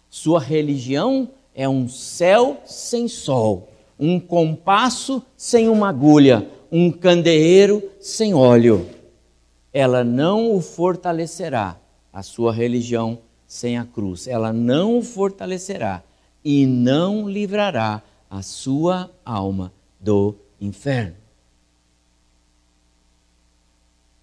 Sua 0.09 0.39
religião 0.39 1.29
é 1.53 1.69
um 1.69 1.87
céu 1.87 2.61
sem 2.65 3.07
sol, 3.07 3.69
um 3.99 4.19
compasso 4.19 5.23
sem 5.37 5.69
uma 5.69 5.89
agulha, 5.89 6.49
um 6.71 6.91
candeeiro 6.91 7.83
sem 7.99 8.33
óleo. 8.33 8.89
Ela 9.71 10.03
não 10.03 10.53
o 10.53 10.59
fortalecerá, 10.59 11.77
a 12.11 12.23
sua 12.23 12.51
religião 12.51 13.19
sem 13.47 13.77
a 13.77 13.85
cruz. 13.85 14.27
Ela 14.27 14.51
não 14.51 14.97
o 14.97 15.03
fortalecerá 15.03 16.03
e 16.43 16.65
não 16.65 17.29
livrará 17.29 18.01
a 18.29 18.41
sua 18.41 19.11
alma 19.23 19.71
do 19.99 20.35
inferno. 20.59 21.15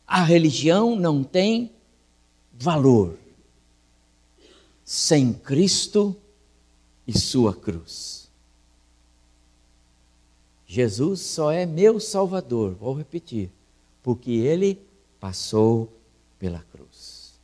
A 0.06 0.22
religião 0.22 0.96
não 0.96 1.22
tem 1.22 1.70
valor 2.52 3.16
sem 4.90 5.34
Cristo 5.34 6.16
e 7.06 7.12
sua 7.12 7.52
cruz. 7.52 8.26
Jesus 10.66 11.20
só 11.20 11.52
é 11.52 11.66
meu 11.66 12.00
Salvador, 12.00 12.72
vou 12.72 12.94
repetir, 12.94 13.50
porque 14.02 14.30
ele 14.30 14.80
passou 15.20 15.92
pela 16.38 16.64
cruz. 16.72 17.38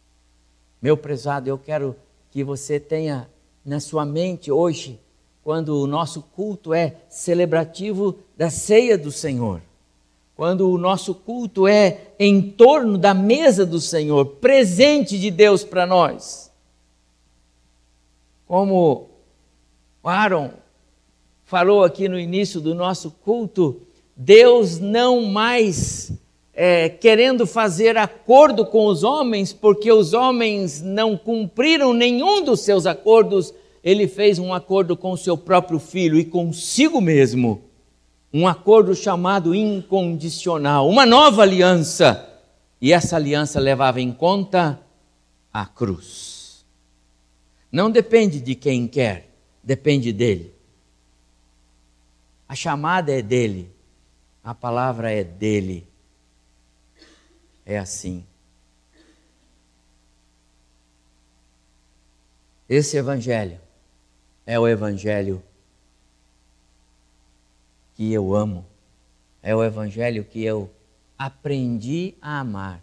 Meu 0.81 0.97
prezado, 0.97 1.47
eu 1.47 1.59
quero 1.59 1.95
que 2.31 2.43
você 2.43 2.81
tenha 2.81 3.29
na 3.63 3.79
sua 3.79 4.07
mente 4.07 4.51
hoje, 4.51 4.99
quando 5.43 5.79
o 5.79 5.87
nosso 5.87 6.23
culto 6.23 6.73
é 6.73 6.97
celebrativo 7.11 8.17
da 8.39 8.49
ceia 8.49 8.97
do 8.97 9.13
Senhor, 9.13 9.61
quando 10.35 10.71
o 10.71 10.79
nosso 10.79 11.15
culto 11.15 11.69
é 11.69 12.15
em 12.19 12.41
torno 12.41 12.97
da 12.97 13.13
mesa 13.13 13.67
do 13.67 13.83
Senhor, 13.83 14.25
presente 14.25 15.19
de 15.19 15.31
Deus 15.31 15.63
para 15.63 15.85
nós. 15.85 16.54
Como 18.47 19.09
Aaron 20.03 20.51
falou 21.45 21.85
aqui 21.85 22.09
no 22.09 22.19
início 22.19 22.61
do 22.61 22.75
nosso 22.75 23.11
culto, 23.11 23.81
Deus 24.17 24.79
não 24.79 25.23
mais 25.23 26.13
é, 26.55 26.89
querendo 26.89 27.47
fazer 27.47 27.97
acordo 27.97 28.65
com 28.65 28.87
os 28.87 29.03
homens, 29.03 29.53
porque 29.53 29.91
os 29.91 30.13
homens 30.13 30.81
não 30.81 31.17
cumpriram 31.17 31.93
nenhum 31.93 32.45
dos 32.45 32.61
seus 32.61 32.87
acordos, 32.87 33.53
ele 33.83 34.07
fez 34.07 34.39
um 34.39 34.55
acordo 34.55 34.97
com 34.97 35.13
o 35.13 35.17
seu 35.19 35.37
próprio 35.37 35.79
filho 35.79 36.19
e 36.19 36.25
consigo 36.25 37.01
mesmo. 37.01 37.63
Um 38.33 38.49
acordo 38.49 38.95
chamado 38.95 39.55
incondicional, 39.55 40.89
uma 40.89 41.07
nova 41.07 41.43
aliança. 41.43 42.29
E 42.81 42.93
essa 42.93 43.17
aliança 43.17 43.61
levava 43.61 44.01
em 44.01 44.13
conta 44.13 44.81
a 45.53 45.65
cruz. 45.67 46.34
Não 47.75 47.91
depende 47.91 48.41
de 48.41 48.55
quem 48.55 48.87
quer, 48.87 49.29
depende 49.63 50.13
dele. 50.13 50.55
A 52.49 52.55
chamada 52.55 53.11
é 53.11 53.21
dele, 53.21 53.69
a 54.45 54.55
palavra 54.55 55.11
é 55.11 55.25
dele 55.25 55.85
é 57.67 57.79
assim. 57.79 58.25
Esse 62.69 62.97
evangelho 62.97 63.59
é 64.47 64.59
o 64.59 64.69
evangelho 64.69 65.43
que 67.95 68.13
eu 68.13 68.35
amo, 68.35 68.65
é 69.43 69.53
o 69.55 69.65
evangelho 69.65 70.25
que 70.25 70.45
eu 70.45 70.71
aprendi 71.19 72.15
a 72.21 72.41
amar, 72.41 72.81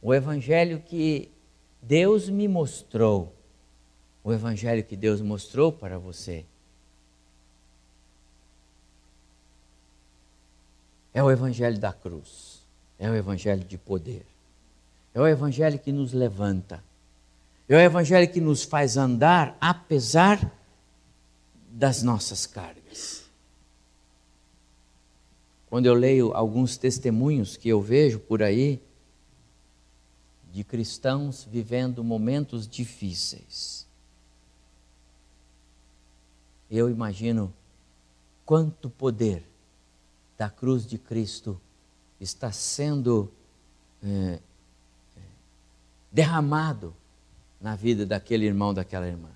o 0.00 0.14
evangelho 0.14 0.80
que 0.80 1.30
Deus 1.80 2.28
me 2.28 2.46
mostrou, 2.46 3.34
o 4.24 4.32
evangelho 4.32 4.84
que 4.84 4.96
Deus 4.96 5.20
mostrou 5.20 5.72
para 5.72 5.98
você. 5.98 6.44
É 11.12 11.22
o 11.22 11.30
evangelho 11.30 11.78
da 11.78 11.92
cruz. 11.92 12.62
É 12.98 13.10
o 13.10 13.14
evangelho 13.14 13.64
de 13.64 13.76
poder. 13.76 14.24
É 15.14 15.20
o 15.20 15.26
evangelho 15.26 15.78
que 15.78 15.92
nos 15.92 16.12
levanta. 16.12 16.82
É 17.68 17.74
o 17.74 17.80
evangelho 17.80 18.30
que 18.30 18.40
nos 18.40 18.62
faz 18.62 18.96
andar 18.96 19.56
apesar 19.60 20.52
das 21.70 22.02
nossas 22.02 22.46
cargas. 22.46 23.24
Quando 25.68 25.86
eu 25.86 25.94
leio 25.94 26.34
alguns 26.34 26.76
testemunhos 26.76 27.56
que 27.56 27.68
eu 27.68 27.80
vejo 27.80 28.20
por 28.20 28.42
aí 28.42 28.80
de 30.52 30.62
cristãos 30.62 31.48
vivendo 31.50 32.04
momentos 32.04 32.68
difíceis, 32.68 33.81
eu 36.78 36.88
imagino 36.88 37.52
quanto 38.46 38.88
poder 38.88 39.44
da 40.38 40.48
cruz 40.48 40.86
de 40.86 40.96
Cristo 40.96 41.60
está 42.18 42.50
sendo 42.50 43.30
é, 44.02 44.38
derramado 46.10 46.94
na 47.60 47.76
vida 47.76 48.06
daquele 48.06 48.46
irmão, 48.46 48.72
daquela 48.72 49.06
irmã. 49.06 49.28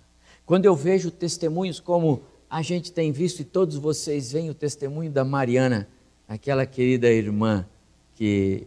Quando 0.46 0.64
eu 0.64 0.74
vejo 0.74 1.10
testemunhos 1.10 1.78
como 1.78 2.22
a 2.48 2.62
gente 2.62 2.90
tem 2.90 3.12
visto, 3.12 3.40
e 3.40 3.44
todos 3.44 3.76
vocês 3.76 4.32
veem 4.32 4.48
o 4.48 4.54
testemunho 4.54 5.10
da 5.10 5.24
Mariana, 5.24 5.88
aquela 6.26 6.64
querida 6.64 7.08
irmã 7.08 7.66
que 8.14 8.66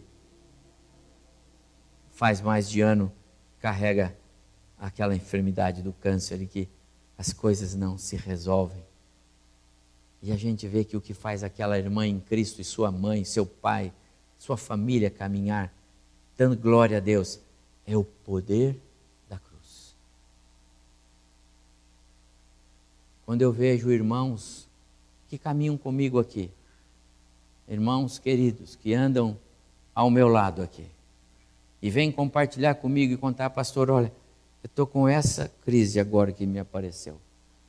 faz 2.10 2.40
mais 2.40 2.70
de 2.70 2.80
ano 2.80 3.10
carrega 3.58 4.16
aquela 4.78 5.16
enfermidade 5.16 5.82
do 5.82 5.92
câncer 5.92 6.40
e 6.40 6.46
que 6.46 6.68
as 7.20 7.34
coisas 7.34 7.74
não 7.74 7.98
se 7.98 8.16
resolvem. 8.16 8.82
E 10.22 10.32
a 10.32 10.36
gente 10.38 10.66
vê 10.66 10.84
que 10.84 10.96
o 10.96 11.02
que 11.02 11.12
faz 11.12 11.44
aquela 11.44 11.78
irmã 11.78 12.06
em 12.06 12.18
Cristo 12.18 12.62
e 12.62 12.64
sua 12.64 12.90
mãe, 12.90 13.24
seu 13.26 13.44
pai, 13.44 13.92
sua 14.38 14.56
família 14.56 15.10
caminhar, 15.10 15.70
dando 16.34 16.56
glória 16.56 16.96
a 16.96 17.00
Deus, 17.00 17.38
é 17.86 17.94
o 17.94 18.02
poder 18.02 18.80
da 19.28 19.38
cruz. 19.38 19.94
Quando 23.26 23.42
eu 23.42 23.52
vejo 23.52 23.92
irmãos 23.92 24.66
que 25.28 25.36
caminham 25.36 25.76
comigo 25.76 26.18
aqui, 26.18 26.50
irmãos 27.68 28.18
queridos 28.18 28.76
que 28.76 28.94
andam 28.94 29.38
ao 29.94 30.10
meu 30.10 30.26
lado 30.26 30.62
aqui, 30.62 30.86
e 31.82 31.90
vêm 31.90 32.10
compartilhar 32.10 32.76
comigo 32.76 33.12
e 33.12 33.18
contar, 33.18 33.50
pastor, 33.50 33.90
olha, 33.90 34.10
eu 34.62 34.66
estou 34.66 34.86
com 34.86 35.08
essa 35.08 35.50
crise 35.64 35.98
agora 35.98 36.32
que 36.32 36.46
me 36.46 36.58
apareceu. 36.58 37.20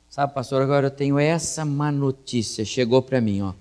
Sabe, 0.08 0.34
pastor, 0.34 0.62
agora 0.62 0.86
eu 0.86 0.90
tenho 0.90 1.18
essa 1.18 1.64
má 1.64 1.90
notícia, 1.90 2.64
chegou 2.64 3.02
para 3.02 3.20
mim, 3.20 3.42
ó. 3.42 3.54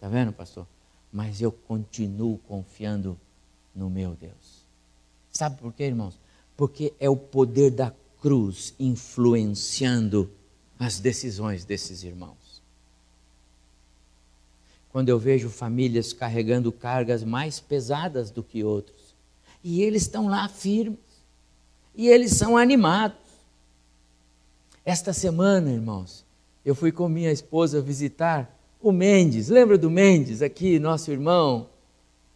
Tá 0.00 0.08
vendo, 0.08 0.32
pastor? 0.32 0.66
mas 1.12 1.40
eu 1.40 1.50
continuo 1.50 2.38
confiando 2.46 3.18
no 3.74 3.88
meu 3.88 4.14
Deus. 4.14 4.64
Sabe 5.32 5.58
por 5.58 5.72
quê, 5.72 5.84
irmãos? 5.84 6.18
Porque 6.56 6.92
é 6.98 7.08
o 7.08 7.16
poder 7.16 7.70
da 7.70 7.92
cruz 8.20 8.74
influenciando 8.78 10.30
as 10.78 10.98
decisões 10.98 11.64
desses 11.64 12.02
irmãos. 12.02 12.62
Quando 14.90 15.08
eu 15.08 15.18
vejo 15.18 15.48
famílias 15.48 16.12
carregando 16.12 16.72
cargas 16.72 17.22
mais 17.22 17.60
pesadas 17.60 18.30
do 18.30 18.42
que 18.42 18.64
outros, 18.64 19.14
e 19.62 19.82
eles 19.82 20.02
estão 20.02 20.28
lá 20.28 20.48
firmes, 20.48 20.98
e 21.98 22.08
eles 22.08 22.30
são 22.30 22.56
animados. 22.56 23.18
Esta 24.84 25.12
semana, 25.12 25.68
irmãos, 25.72 26.24
eu 26.64 26.72
fui 26.72 26.92
com 26.92 27.08
minha 27.08 27.32
esposa 27.32 27.80
visitar 27.80 28.56
o 28.80 28.92
Mendes, 28.92 29.48
lembra 29.48 29.76
do 29.76 29.90
Mendes 29.90 30.40
aqui, 30.40 30.78
nosso 30.78 31.10
irmão? 31.10 31.66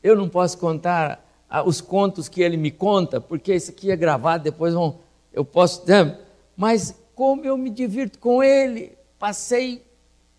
Eu 0.03 0.17
não 0.17 0.29
posso 0.29 0.59
contar 0.59 1.25
ah, 1.49 1.63
os 1.63 1.81
contos 1.81 2.29
que 2.29 2.43
ele 2.43 2.57
me 2.57 2.73
conta, 2.73 3.21
porque 3.21 3.55
isso 3.55 3.71
aqui 3.71 3.93
é 3.93 3.97
gravado, 3.97 4.43
depois 4.43 4.75
vão, 4.75 4.99
eu 5.33 5.45
posso. 5.45 5.89
Né? 5.89 6.19
Mas 6.57 6.97
como 7.15 7.45
eu 7.45 7.57
me 7.57 7.71
divirto 7.71 8.19
com 8.19 8.43
ele, 8.43 8.99
passei 9.17 9.87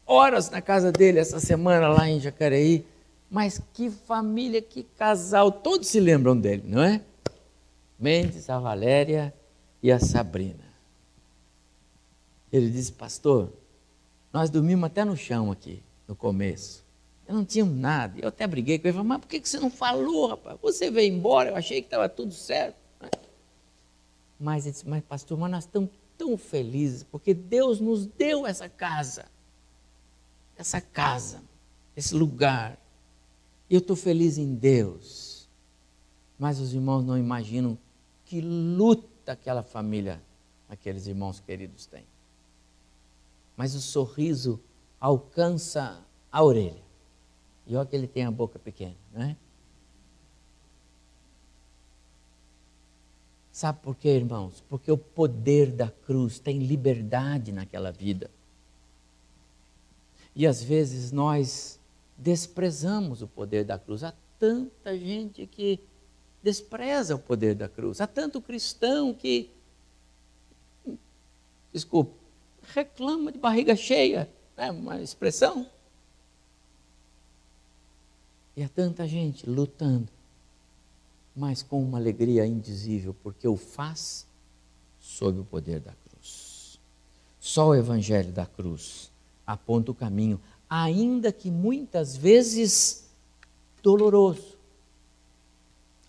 horas 0.05 0.49
na 0.49 0.61
casa 0.61 0.91
dele 0.91 1.17
essa 1.17 1.39
semana 1.39 1.87
lá 1.87 2.09
em 2.09 2.19
Jacareí. 2.19 2.85
Mas 3.31 3.61
que 3.73 3.89
família, 3.89 4.61
que 4.61 4.83
casal, 4.83 5.49
todos 5.49 5.87
se 5.87 6.01
lembram 6.01 6.37
dele, 6.37 6.63
não 6.67 6.83
é? 6.83 7.01
Mendes, 8.03 8.49
a 8.49 8.59
Valéria 8.59 9.33
e 9.81 9.89
a 9.89 9.97
Sabrina. 9.97 10.65
Ele 12.51 12.69
disse, 12.69 12.91
pastor, 12.91 13.53
nós 14.31 14.49
dormimos 14.49 14.83
até 14.83 15.05
no 15.05 15.15
chão 15.15 15.49
aqui 15.49 15.81
no 16.05 16.13
começo. 16.13 16.83
Eu 17.25 17.33
não 17.33 17.45
tinha 17.45 17.63
nada. 17.63 18.19
Eu 18.19 18.27
até 18.27 18.45
briguei 18.45 18.77
com 18.77 18.87
ele. 18.87 18.97
Falei, 18.97 19.07
mas 19.07 19.21
por 19.21 19.27
que 19.27 19.39
você 19.39 19.57
não 19.57 19.71
falou, 19.71 20.27
rapaz? 20.27 20.59
Você 20.61 20.91
veio 20.91 21.13
embora, 21.13 21.51
eu 21.51 21.55
achei 21.55 21.81
que 21.81 21.87
estava 21.87 22.09
tudo 22.09 22.33
certo. 22.33 22.75
Mas 24.37 24.65
ele 24.65 24.73
disse, 24.73 24.87
mas 24.87 25.01
pastor, 25.01 25.37
mas 25.37 25.49
nós 25.49 25.63
estamos 25.63 25.89
tão 26.17 26.37
felizes, 26.37 27.03
porque 27.03 27.33
Deus 27.33 27.79
nos 27.79 28.05
deu 28.05 28.45
essa 28.45 28.67
casa. 28.67 29.25
Essa 30.57 30.81
casa, 30.81 31.41
esse 31.95 32.13
lugar. 32.13 32.77
E 33.69 33.75
eu 33.75 33.79
estou 33.79 33.95
feliz 33.95 34.37
em 34.37 34.53
Deus. 34.53 35.47
Mas 36.37 36.59
os 36.59 36.73
irmãos 36.73 37.03
não 37.03 37.17
imaginam 37.17 37.77
que 38.33 38.41
luta 38.41 39.33
aquela 39.33 39.61
família, 39.61 40.19
aqueles 40.67 41.05
irmãos 41.05 41.39
queridos 41.39 41.85
têm. 41.85 42.03
Mas 43.55 43.75
o 43.75 43.79
sorriso 43.79 44.59
alcança 44.99 46.03
a 46.31 46.43
orelha. 46.43 46.81
E 47.67 47.75
olha 47.75 47.85
que 47.85 47.95
ele 47.95 48.07
tem 48.07 48.25
a 48.25 48.31
boca 48.31 48.57
pequena, 48.57 48.95
não 49.13 49.21
é? 49.21 49.37
Sabe 53.51 53.77
por 53.83 53.95
quê, 53.95 54.09
irmãos? 54.09 54.63
Porque 54.67 54.91
o 54.91 54.97
poder 54.97 55.71
da 55.71 55.91
cruz 55.91 56.39
tem 56.39 56.57
liberdade 56.57 57.51
naquela 57.51 57.91
vida. 57.91 58.31
E 60.35 60.47
às 60.47 60.63
vezes 60.63 61.11
nós 61.11 61.79
desprezamos 62.17 63.21
o 63.21 63.27
poder 63.27 63.63
da 63.63 63.77
cruz. 63.77 64.03
Há 64.03 64.11
tanta 64.39 64.97
gente 64.97 65.45
que 65.45 65.79
despreza 66.43 67.15
o 67.15 67.19
poder 67.19 67.55
da 67.55 67.69
cruz. 67.69 68.01
Há 68.01 68.07
tanto 68.07 68.41
cristão 68.41 69.13
que, 69.13 69.49
desculpe, 71.71 72.13
reclama 72.73 73.31
de 73.31 73.39
barriga 73.39 73.75
cheia 73.75 74.29
é 74.57 74.69
uma 74.69 75.01
expressão. 75.01 75.65
E 78.55 78.63
há 78.63 78.69
tanta 78.69 79.07
gente 79.07 79.49
lutando 79.49 80.09
mas 81.35 81.63
com 81.63 81.81
uma 81.81 81.97
alegria 81.97 82.45
indizível, 82.45 83.15
porque 83.23 83.47
o 83.47 83.57
faz 83.57 84.27
sob 84.99 85.39
o 85.39 85.45
poder 85.45 85.79
da 85.79 85.93
cruz. 85.93 86.79
Só 87.39 87.69
o 87.69 87.75
Evangelho 87.75 88.31
da 88.31 88.45
cruz 88.45 89.11
aponta 89.45 89.91
o 89.91 89.95
caminho, 89.95 90.39
ainda 90.69 91.31
que 91.31 91.49
muitas 91.49 92.15
vezes 92.15 93.09
doloroso. 93.81 94.52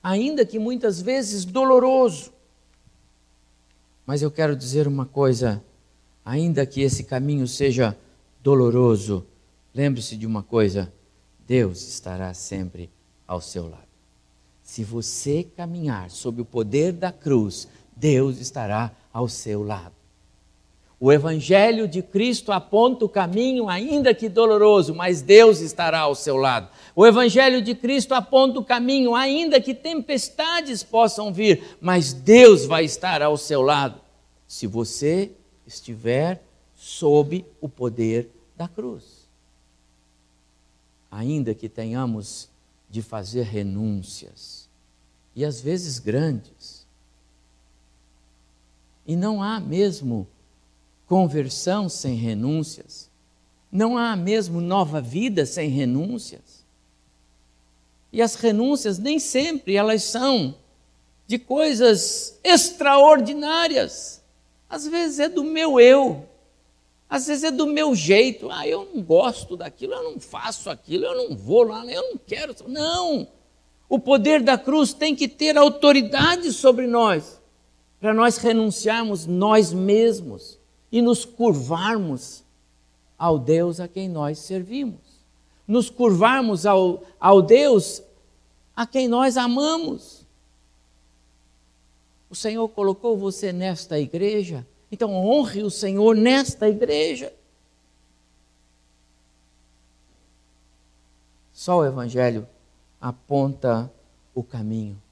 Ainda 0.05 0.45
que 0.45 0.59
muitas 0.59 1.01
vezes 1.01 1.47
doloroso. 1.47 2.31
Mas 4.05 4.21
eu 4.21 4.31
quero 4.31 4.55
dizer 4.55 4.87
uma 4.87 5.07
coisa: 5.07 5.65
ainda 6.23 6.67
que 6.67 6.83
esse 6.83 7.05
caminho 7.05 7.49
seja 7.49 7.97
doloroso, 8.43 9.27
lembre-se 9.75 10.15
de 10.15 10.27
uma 10.27 10.43
coisa: 10.43 10.93
Deus 11.47 11.89
estará 11.89 12.35
sempre 12.35 12.91
ao 13.27 13.41
seu 13.41 13.67
lado. 13.67 13.89
Se 14.63 14.85
você 14.85 15.43
caminhar 15.43 16.11
sob 16.11 16.43
o 16.43 16.45
poder 16.45 16.93
da 16.93 17.11
cruz, 17.11 17.67
Deus 17.97 18.39
estará 18.39 18.95
ao 19.11 19.27
seu 19.27 19.63
lado. 19.63 19.94
O 21.01 21.13
Evangelho 21.13 21.89
de 21.89 22.03
Cristo 22.03 22.53
aponta 22.53 23.05
o 23.05 23.09
caminho, 23.09 23.69
ainda 23.69 24.15
que 24.15 24.29
doloroso, 24.29 24.95
mas 24.95 25.21
Deus 25.21 25.61
estará 25.61 26.01
ao 26.01 26.15
seu 26.15 26.37
lado. 26.37 26.69
O 26.95 27.05
Evangelho 27.05 27.61
de 27.61 27.75
Cristo 27.75 28.15
aponta 28.15 28.59
o 28.61 28.65
caminho, 28.65 29.15
ainda 29.15 29.61
que 29.61 29.75
tempestades 29.75 30.83
possam 30.83 31.33
vir, 31.33 31.77
mas 31.81 32.13
Deus 32.13 32.65
vai 32.65 32.85
estar 32.85 33.23
ao 33.23 33.37
seu 33.37 33.61
lado, 33.61 34.01
se 34.47 34.67
você 34.67 35.33
estiver 35.67 36.43
sob 36.77 37.45
o 37.61 37.69
poder 37.69 38.31
da 38.57 38.69
cruz. 38.69 39.29
Ainda 41.11 41.55
que 41.55 41.69
tenhamos 41.69 42.49
de 42.89 43.03
fazer 43.03 43.43
renúncias, 43.43 44.69
e 45.35 45.45
às 45.45 45.61
vezes 45.61 45.99
grandes, 45.99 46.87
e 49.07 49.17
não 49.17 49.43
há 49.43 49.59
mesmo 49.59 50.27
conversão 51.07 51.89
sem 51.89 52.15
renúncias. 52.15 53.11
Não 53.71 53.99
há 53.99 54.15
mesmo 54.17 54.61
nova 54.61 55.01
vida 55.01 55.45
sem 55.45 55.69
renúncias. 55.69 56.65
E 58.13 58.23
as 58.23 58.37
renúncias 58.37 58.99
nem 58.99 59.19
sempre 59.19 59.75
elas 59.75 60.05
são 60.05 60.55
de 61.27 61.39
coisas 61.39 62.39
extraordinárias. 62.45 64.23
Às 64.69 64.87
vezes 64.87 65.19
é 65.19 65.29
do 65.29 65.43
meu 65.43 65.81
eu. 65.81 66.25
Às 67.09 67.27
vezes 67.27 67.45
é 67.45 67.51
do 67.51 67.67
meu 67.67 67.95
jeito. 67.95 68.51
Ah, 68.51 68.67
eu 68.67 68.89
não 68.95 69.03
gosto 69.03 69.57
daquilo, 69.57 69.95
eu 69.95 70.13
não 70.13 70.21
faço 70.21 70.71
aquilo, 70.71 71.05
eu 71.05 71.29
não 71.29 71.37
vou 71.37 71.65
lá, 71.65 71.85
eu 71.87 72.13
não 72.13 72.19
quero. 72.19 72.55
Não! 72.69 73.27
O 73.89 73.99
poder 73.99 74.43
da 74.43 74.57
cruz 74.57 74.93
tem 74.93 75.15
que 75.15 75.29
ter 75.29 75.57
autoridade 75.57 76.53
sobre 76.53 76.87
nós, 76.87 77.41
para 78.01 78.15
nós 78.15 78.39
renunciarmos 78.39 79.27
nós 79.27 79.73
mesmos 79.73 80.59
e 80.95 81.03
nos 81.03 81.25
curvarmos 81.25 82.45
ao 83.19 83.37
Deus 83.37 83.81
a 83.81 83.89
quem 83.89 84.09
nós 84.09 84.39
servimos, 84.39 85.01
nos 85.67 85.91
curvarmos 85.91 86.65
ao, 86.65 87.03
ao 87.19 87.43
Deus 87.43 88.01
a 88.77 88.87
quem 88.87 89.09
nós 89.09 89.37
amamos. 89.37 90.25
O 92.31 92.37
Senhor 92.37 92.69
colocou 92.69 93.19
você 93.19 93.53
nesta 93.53 93.99
igreja, 93.99 94.65
então 94.89 95.13
honre 95.13 95.65
o 95.65 95.71
Senhor 95.71 96.15
nesta 96.15 96.69
igreja. 96.69 97.35
Só 101.53 101.79
o 101.79 101.85
Evangelho 101.85 102.47
aponta 103.01 103.93
o 104.33 104.45
caminho. 104.45 105.03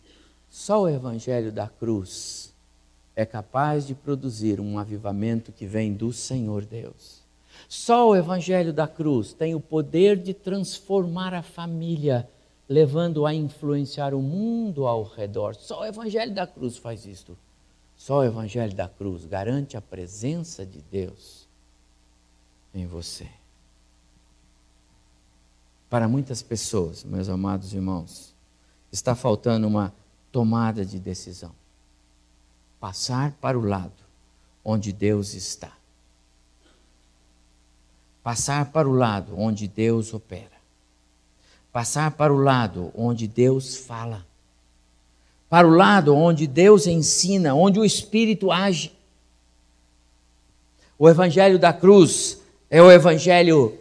Só 0.49 0.83
o 0.83 0.89
Evangelho 0.89 1.51
da 1.51 1.67
cruz 1.67 2.52
é 3.15 3.27
capaz 3.27 3.87
de 3.87 3.95
produzir 3.95 4.61
um 4.61 4.79
avivamento 4.79 5.53
que 5.53 5.67
vem 5.67 5.93
do 5.93 6.13
Senhor 6.13 6.65
Deus. 6.65 7.21
Só 7.69 8.11
o 8.11 8.17
Evangelho 8.17 8.73
da 8.73 8.89
cruz 8.89 9.33
tem 9.33 9.55
o 9.55 9.61
poder 9.61 10.17
de 10.17 10.33
transformar 10.33 11.35
a 11.35 11.43
família, 11.43 12.29
levando 12.69 13.27
a 13.27 13.35
influenciar 13.35 14.15
o 14.15 14.23
mundo 14.23 14.87
ao 14.87 15.03
redor. 15.03 15.55
Só 15.55 15.81
o 15.81 15.85
Evangelho 15.85 16.35
da 16.35 16.47
cruz 16.47 16.77
faz 16.79 17.07
isto. 17.07 17.37
Só 17.97 18.21
o 18.21 18.25
Evangelho 18.25 18.75
da 18.75 18.89
cruz 18.89 19.27
garante 19.27 19.77
a 19.77 19.81
presença 19.81 20.65
de 20.65 20.81
Deus 20.91 21.47
em 22.75 22.87
você. 22.87 23.29
Para 25.89 26.09
muitas 26.09 26.43
pessoas, 26.43 27.05
meus 27.05 27.29
amados 27.29 27.75
irmãos, 27.75 28.35
está 28.91 29.15
faltando 29.15 29.69
uma 29.69 29.93
tomada 30.33 30.85
de 30.87 30.99
decisão 30.99 31.62
passar 32.83 33.31
para 33.41 33.57
o 33.57 33.65
lado 33.65 33.93
onde 34.65 34.93
Deus 34.93 35.35
está. 35.35 35.71
Passar 38.25 38.73
para 38.73 38.89
o 38.89 38.93
lado 38.93 39.39
onde 39.39 39.69
Deus 39.69 40.13
opera. 40.13 40.51
Passar 41.71 42.11
para 42.11 42.35
o 42.35 42.37
lado 42.37 42.91
onde 42.97 43.29
Deus 43.29 43.77
fala. 43.77 44.27
Para 45.49 45.69
o 45.69 45.71
lado 45.71 46.13
onde 46.13 46.49
Deus 46.49 46.89
ensina, 46.89 47.55
onde 47.55 47.79
o 47.79 47.85
Espírito 47.85 48.51
age. 48.51 48.93
O 50.99 51.09
Evangelho 51.09 51.61
da 51.61 51.73
cruz 51.73 52.41
é 52.69 52.83
o 52.83 52.91
Evangelho 52.91 53.79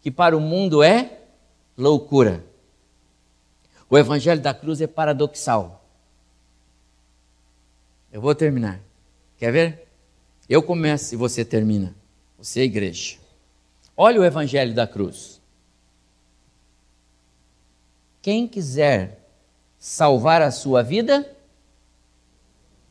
que 0.00 0.10
para 0.10 0.34
o 0.34 0.40
mundo 0.40 0.82
é 0.82 1.18
loucura. 1.76 2.42
O 3.90 3.98
Evangelho 3.98 4.40
da 4.40 4.54
cruz 4.54 4.80
é 4.80 4.86
paradoxal. 4.86 5.79
Eu 8.12 8.20
vou 8.20 8.34
terminar. 8.34 8.80
Quer 9.36 9.52
ver? 9.52 9.88
Eu 10.48 10.62
começo 10.62 11.14
e 11.14 11.16
você 11.16 11.44
termina. 11.44 11.94
Você 12.36 12.60
é 12.60 12.64
igreja. 12.64 13.18
Olha 13.96 14.20
o 14.20 14.24
Evangelho 14.24 14.74
da 14.74 14.86
cruz. 14.86 15.40
Quem 18.22 18.46
quiser 18.46 19.20
salvar 19.78 20.42
a 20.42 20.50
sua 20.50 20.82
vida, 20.82 21.34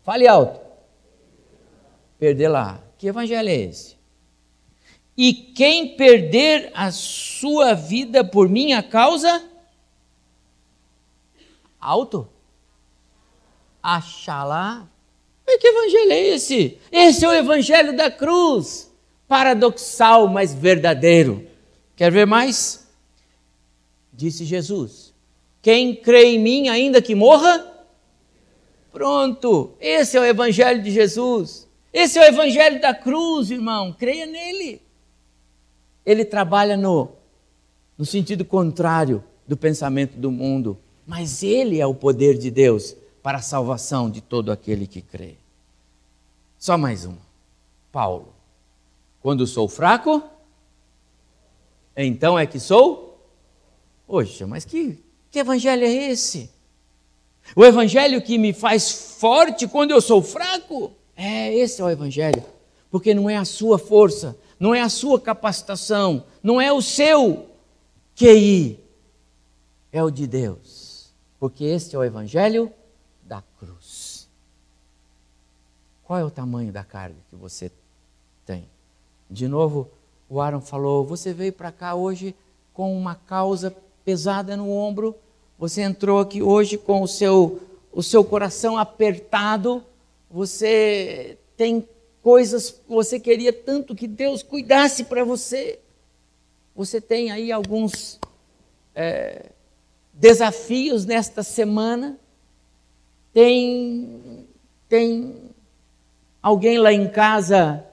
fale 0.04 0.28
alto. 0.28 0.60
Perder 2.18 2.48
lá. 2.48 2.84
Que 2.98 3.08
evangelho 3.08 3.48
é 3.48 3.56
esse? 3.56 3.98
E 5.16 5.34
quem 5.34 5.96
perder 5.96 6.72
a 6.74 6.92
sua 6.92 7.74
vida 7.74 8.24
por 8.24 8.50
minha 8.50 8.82
causa, 8.82 9.48
alto, 11.80 12.28
achará 13.82 14.88
que 15.60 15.68
evangelho 15.68 16.12
é 16.12 16.28
esse? 16.30 16.78
Esse 16.92 17.26
é 17.26 17.28
o 17.28 17.34
evangelho 17.34 17.96
da 17.96 18.10
cruz. 18.10 18.92
Paradoxal, 19.28 20.28
mas 20.28 20.54
verdadeiro. 20.54 21.46
Quer 21.96 22.12
ver 22.12 22.26
mais? 22.26 22.88
Disse 24.12 24.44
Jesus: 24.46 25.14
Quem 25.62 25.96
crê 25.96 26.26
em 26.34 26.40
mim, 26.40 26.68
ainda 26.68 27.02
que 27.02 27.14
morra, 27.14 27.66
pronto. 28.92 29.72
Esse 29.80 30.18
é 30.18 30.22
o 30.22 30.26
evangelho 30.26 30.82
de 30.82 30.92
Jesus. 30.92 31.68
Esse 31.94 32.20
é 32.20 32.22
o 32.22 32.26
evangelho 32.26 32.82
da 32.82 32.94
cruz, 32.94 33.52
irmão. 33.52 33.94
Creia 33.98 34.26
nele. 34.26 34.82
Ele 36.06 36.26
trabalha 36.26 36.76
no, 36.76 37.10
no 37.98 38.06
sentido 38.06 38.44
contrário 38.44 39.24
do 39.48 39.58
pensamento 39.58 40.18
do 40.18 40.32
mundo, 40.32 40.78
mas 41.06 41.44
ele 41.44 41.80
é 41.80 41.86
o 41.86 41.94
poder 41.94 42.38
de 42.38 42.50
Deus 42.50 42.96
para 43.22 43.40
a 43.40 43.42
salvação 43.42 44.10
de 44.10 44.22
todo 44.22 44.52
aquele 44.52 44.88
que 44.88 45.02
crê. 45.02 45.36
Só 46.60 46.78
mais 46.78 47.06
uma. 47.06 47.18
Paulo. 47.90 48.36
Quando 49.22 49.48
sou 49.48 49.70
fraco, 49.70 50.22
então 51.96 52.38
é 52.38 52.46
que 52.46 52.60
sou. 52.60 53.18
Poxa, 54.06 54.46
mas 54.46 54.66
que, 54.66 55.02
que 55.32 55.40
evangelho 55.40 55.86
é 55.86 56.12
esse? 56.12 56.52
O 57.56 57.66
evangelho 57.66 58.22
que 58.22 58.38
me 58.38 58.54
faz 58.54 58.92
forte 58.92 59.68
quando 59.68 59.92
eu 59.92 60.02
sou 60.02 60.22
fraco? 60.22 60.92
É, 61.16 61.54
esse 61.56 61.82
é 61.82 61.86
o 61.86 61.90
evangelho. 61.90 62.44
Porque 62.92 63.14
não 63.14 63.30
é 63.30 63.38
a 63.38 63.46
sua 63.46 63.80
força, 63.80 64.38
não 64.60 64.76
é 64.76 64.82
a 64.82 64.90
sua 64.90 65.20
capacitação, 65.20 66.26
não 66.44 66.60
é 66.60 66.72
o 66.72 66.82
seu 66.82 67.48
QI, 68.16 68.80
é 69.92 70.04
o 70.04 70.10
de 70.10 70.28
Deus. 70.28 71.14
Porque 71.40 71.64
este 71.64 71.96
é 71.96 72.00
o 72.00 72.04
evangelho 72.04 72.72
da 73.24 73.44
cruz. 73.60 74.28
Qual 76.10 76.20
é 76.20 76.26
o 76.26 76.32
tamanho 76.32 76.72
da 76.72 76.84
carga 76.84 77.18
que 77.30 77.36
você 77.36 77.72
tem? 78.44 78.68
De 79.30 79.48
novo, 79.48 79.88
o 80.28 80.42
Aaron 80.42 80.60
falou: 80.60 81.06
você 81.06 81.32
veio 81.32 81.54
para 81.54 81.72
cá 81.72 81.94
hoje 81.94 82.34
com 82.74 82.98
uma 82.98 83.14
causa 83.14 83.72
pesada 84.04 84.58
no 84.58 84.72
ombro, 84.72 85.16
você 85.56 85.84
entrou 85.84 86.18
aqui 86.20 86.42
hoje 86.42 86.80
com 86.80 87.04
o 87.04 87.08
seu, 87.08 87.62
o 87.92 88.02
seu 88.02 88.24
coração 88.24 88.76
apertado, 88.76 89.84
você 90.32 91.38
tem 91.56 91.88
coisas 92.24 92.72
que 92.72 92.90
você 92.90 93.20
queria 93.20 93.54
tanto 93.54 93.94
que 93.94 94.08
Deus 94.08 94.42
cuidasse 94.42 95.04
para 95.04 95.24
você. 95.24 95.78
Você 96.76 97.00
tem 97.00 97.30
aí 97.30 97.52
alguns 97.52 98.20
é, 98.96 99.52
desafios 100.12 101.06
nesta 101.06 101.44
semana 101.44 102.18
Tem, 103.32 104.48
tem 104.88 105.49
alguém 106.42 106.78
lá 106.78 106.92
em 106.92 107.10
casa 107.10 107.86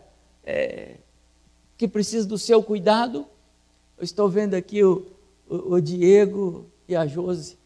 é, 0.44 0.96
que 1.76 1.86
precisa 1.86 2.26
do 2.26 2.38
seu 2.38 2.62
cuidado? 2.62 3.26
Eu 3.98 4.04
estou 4.04 4.28
vendo 4.28 4.54
aqui 4.54 4.82
o, 4.82 5.06
o, 5.48 5.74
o 5.74 5.80
Diego 5.80 6.66
e 6.88 6.94
a 6.94 7.06
Josi, 7.06 7.58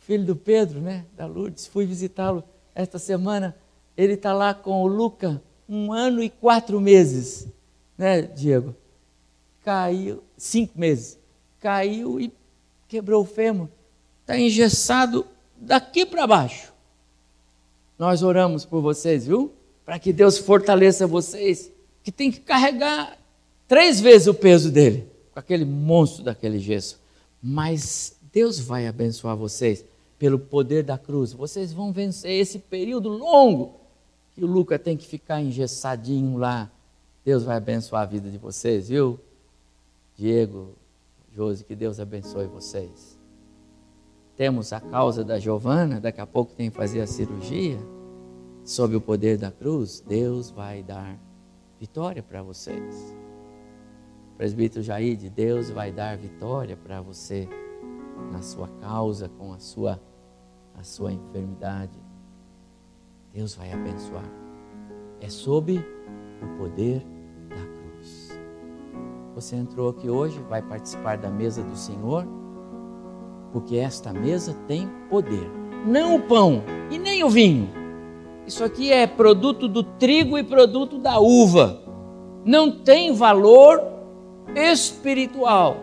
filho 0.00 0.24
do 0.24 0.36
Pedro, 0.36 0.80
né, 0.80 1.04
da 1.16 1.26
Lourdes. 1.26 1.66
Fui 1.66 1.84
visitá-lo 1.84 2.42
esta 2.74 2.98
semana. 2.98 3.56
Ele 3.96 4.14
está 4.14 4.32
lá 4.32 4.54
com 4.54 4.82
o 4.82 4.86
Luca, 4.86 5.42
um 5.68 5.92
ano 5.92 6.22
e 6.22 6.30
quatro 6.30 6.80
meses, 6.80 7.46
né, 7.96 8.22
Diego? 8.22 8.74
Caiu, 9.64 10.22
cinco 10.36 10.78
meses. 10.78 11.18
Caiu 11.60 12.18
e 12.18 12.32
quebrou 12.88 13.22
o 13.22 13.26
fêmur. 13.26 13.68
Está 14.22 14.38
engessado 14.38 15.26
daqui 15.56 16.06
para 16.06 16.26
baixo. 16.26 16.72
Nós 18.00 18.22
oramos 18.22 18.64
por 18.64 18.80
vocês, 18.80 19.26
viu? 19.26 19.52
Para 19.84 19.98
que 19.98 20.10
Deus 20.10 20.38
fortaleça 20.38 21.06
vocês, 21.06 21.70
que 22.02 22.10
tem 22.10 22.32
que 22.32 22.40
carregar 22.40 23.18
três 23.68 24.00
vezes 24.00 24.26
o 24.26 24.32
peso 24.32 24.70
dele, 24.70 25.06
com 25.30 25.38
aquele 25.38 25.66
monstro 25.66 26.24
daquele 26.24 26.58
gesso. 26.58 26.98
Mas 27.42 28.16
Deus 28.32 28.58
vai 28.58 28.86
abençoar 28.86 29.36
vocês 29.36 29.84
pelo 30.18 30.38
poder 30.38 30.82
da 30.82 30.96
cruz. 30.96 31.34
Vocês 31.34 31.74
vão 31.74 31.92
vencer 31.92 32.32
esse 32.40 32.58
período 32.58 33.10
longo 33.10 33.74
que 34.34 34.42
o 34.42 34.46
Luca 34.46 34.78
tem 34.78 34.96
que 34.96 35.06
ficar 35.06 35.42
engessadinho 35.42 36.38
lá. 36.38 36.70
Deus 37.22 37.44
vai 37.44 37.58
abençoar 37.58 38.04
a 38.04 38.06
vida 38.06 38.30
de 38.30 38.38
vocês, 38.38 38.88
viu? 38.88 39.20
Diego, 40.16 40.74
Josi, 41.36 41.64
que 41.64 41.76
Deus 41.76 42.00
abençoe 42.00 42.46
vocês. 42.46 43.19
Temos 44.40 44.72
a 44.72 44.80
causa 44.80 45.22
da 45.22 45.38
Giovana, 45.38 46.00
daqui 46.00 46.18
a 46.18 46.26
pouco 46.26 46.54
tem 46.54 46.70
que 46.70 46.76
fazer 46.78 47.02
a 47.02 47.06
cirurgia. 47.06 47.78
Sob 48.64 48.96
o 48.96 49.00
poder 49.00 49.36
da 49.36 49.50
cruz, 49.50 50.00
Deus 50.00 50.50
vai 50.50 50.82
dar 50.82 51.18
vitória 51.78 52.22
para 52.22 52.42
vocês. 52.42 53.14
Presbítero 54.38 54.82
Jair, 54.82 55.30
Deus 55.30 55.68
vai 55.68 55.92
dar 55.92 56.16
vitória 56.16 56.74
para 56.74 57.02
você 57.02 57.46
na 58.32 58.40
sua 58.40 58.66
causa, 58.80 59.28
com 59.28 59.52
a 59.52 59.58
sua, 59.58 60.00
a 60.74 60.82
sua 60.82 61.12
enfermidade. 61.12 62.00
Deus 63.34 63.54
vai 63.54 63.70
abençoar. 63.70 64.24
É 65.20 65.28
sob 65.28 65.84
o 66.42 66.56
poder 66.56 67.06
da 67.50 67.56
cruz. 67.56 68.40
Você 69.34 69.56
entrou 69.56 69.90
aqui 69.90 70.08
hoje, 70.08 70.40
vai 70.48 70.62
participar 70.62 71.18
da 71.18 71.28
mesa 71.28 71.62
do 71.62 71.76
Senhor, 71.76 72.26
porque 73.52 73.76
esta 73.76 74.12
mesa 74.12 74.56
tem 74.66 74.88
poder. 75.08 75.50
Não 75.86 76.16
o 76.16 76.20
pão 76.20 76.62
e 76.90 76.98
nem 76.98 77.24
o 77.24 77.30
vinho. 77.30 77.68
Isso 78.46 78.64
aqui 78.64 78.92
é 78.92 79.06
produto 79.06 79.68
do 79.68 79.82
trigo 79.82 80.38
e 80.38 80.42
produto 80.42 80.98
da 80.98 81.18
uva. 81.18 81.80
Não 82.44 82.70
tem 82.70 83.12
valor 83.12 83.82
espiritual, 84.54 85.76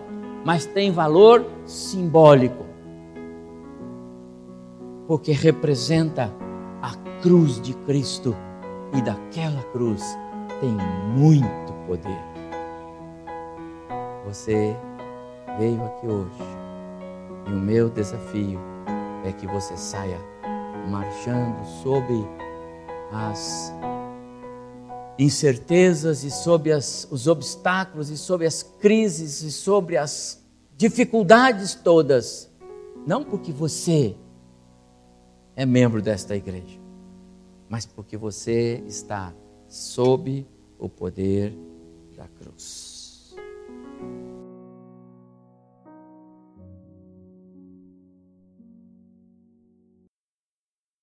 mas 0.45 0.65
tem 0.65 0.91
valor 0.91 1.45
simbólico. 1.65 2.65
Porque 5.07 5.31
representa 5.31 6.33
a 6.81 6.93
cruz 7.21 7.61
de 7.61 7.73
Cristo 7.73 8.35
e 8.93 9.01
daquela 9.01 9.61
cruz 9.71 10.03
tem 10.59 10.75
muito 11.15 11.73
poder. 11.87 12.19
Você 14.25 14.75
veio 15.57 15.81
aqui 15.85 16.07
hoje 16.07 16.66
e 17.47 17.51
o 17.51 17.59
meu 17.59 17.89
desafio 17.89 18.59
é 19.23 19.31
que 19.31 19.47
você 19.47 19.75
saia 19.77 20.19
marchando 20.89 21.65
sob 21.81 22.13
as 23.11 23.73
incertezas 25.17 26.23
e 26.23 26.29
sobre 26.29 26.71
as, 26.71 27.07
os 27.09 27.27
obstáculos 27.27 28.09
e 28.09 28.17
sobre 28.17 28.45
as 28.45 28.61
crises 28.63 29.41
e 29.41 29.51
sobre 29.51 29.97
as 29.97 30.43
dificuldades 30.75 31.73
todas, 31.73 32.49
não 33.05 33.23
porque 33.23 33.51
você 33.51 34.15
é 35.55 35.65
membro 35.65 36.01
desta 36.01 36.35
igreja, 36.35 36.79
mas 37.67 37.85
porque 37.85 38.15
você 38.15 38.83
está 38.85 39.33
sob 39.67 40.45
o 40.77 40.87
poder 40.87 41.57
da 42.15 42.27
cruz. 42.27 42.86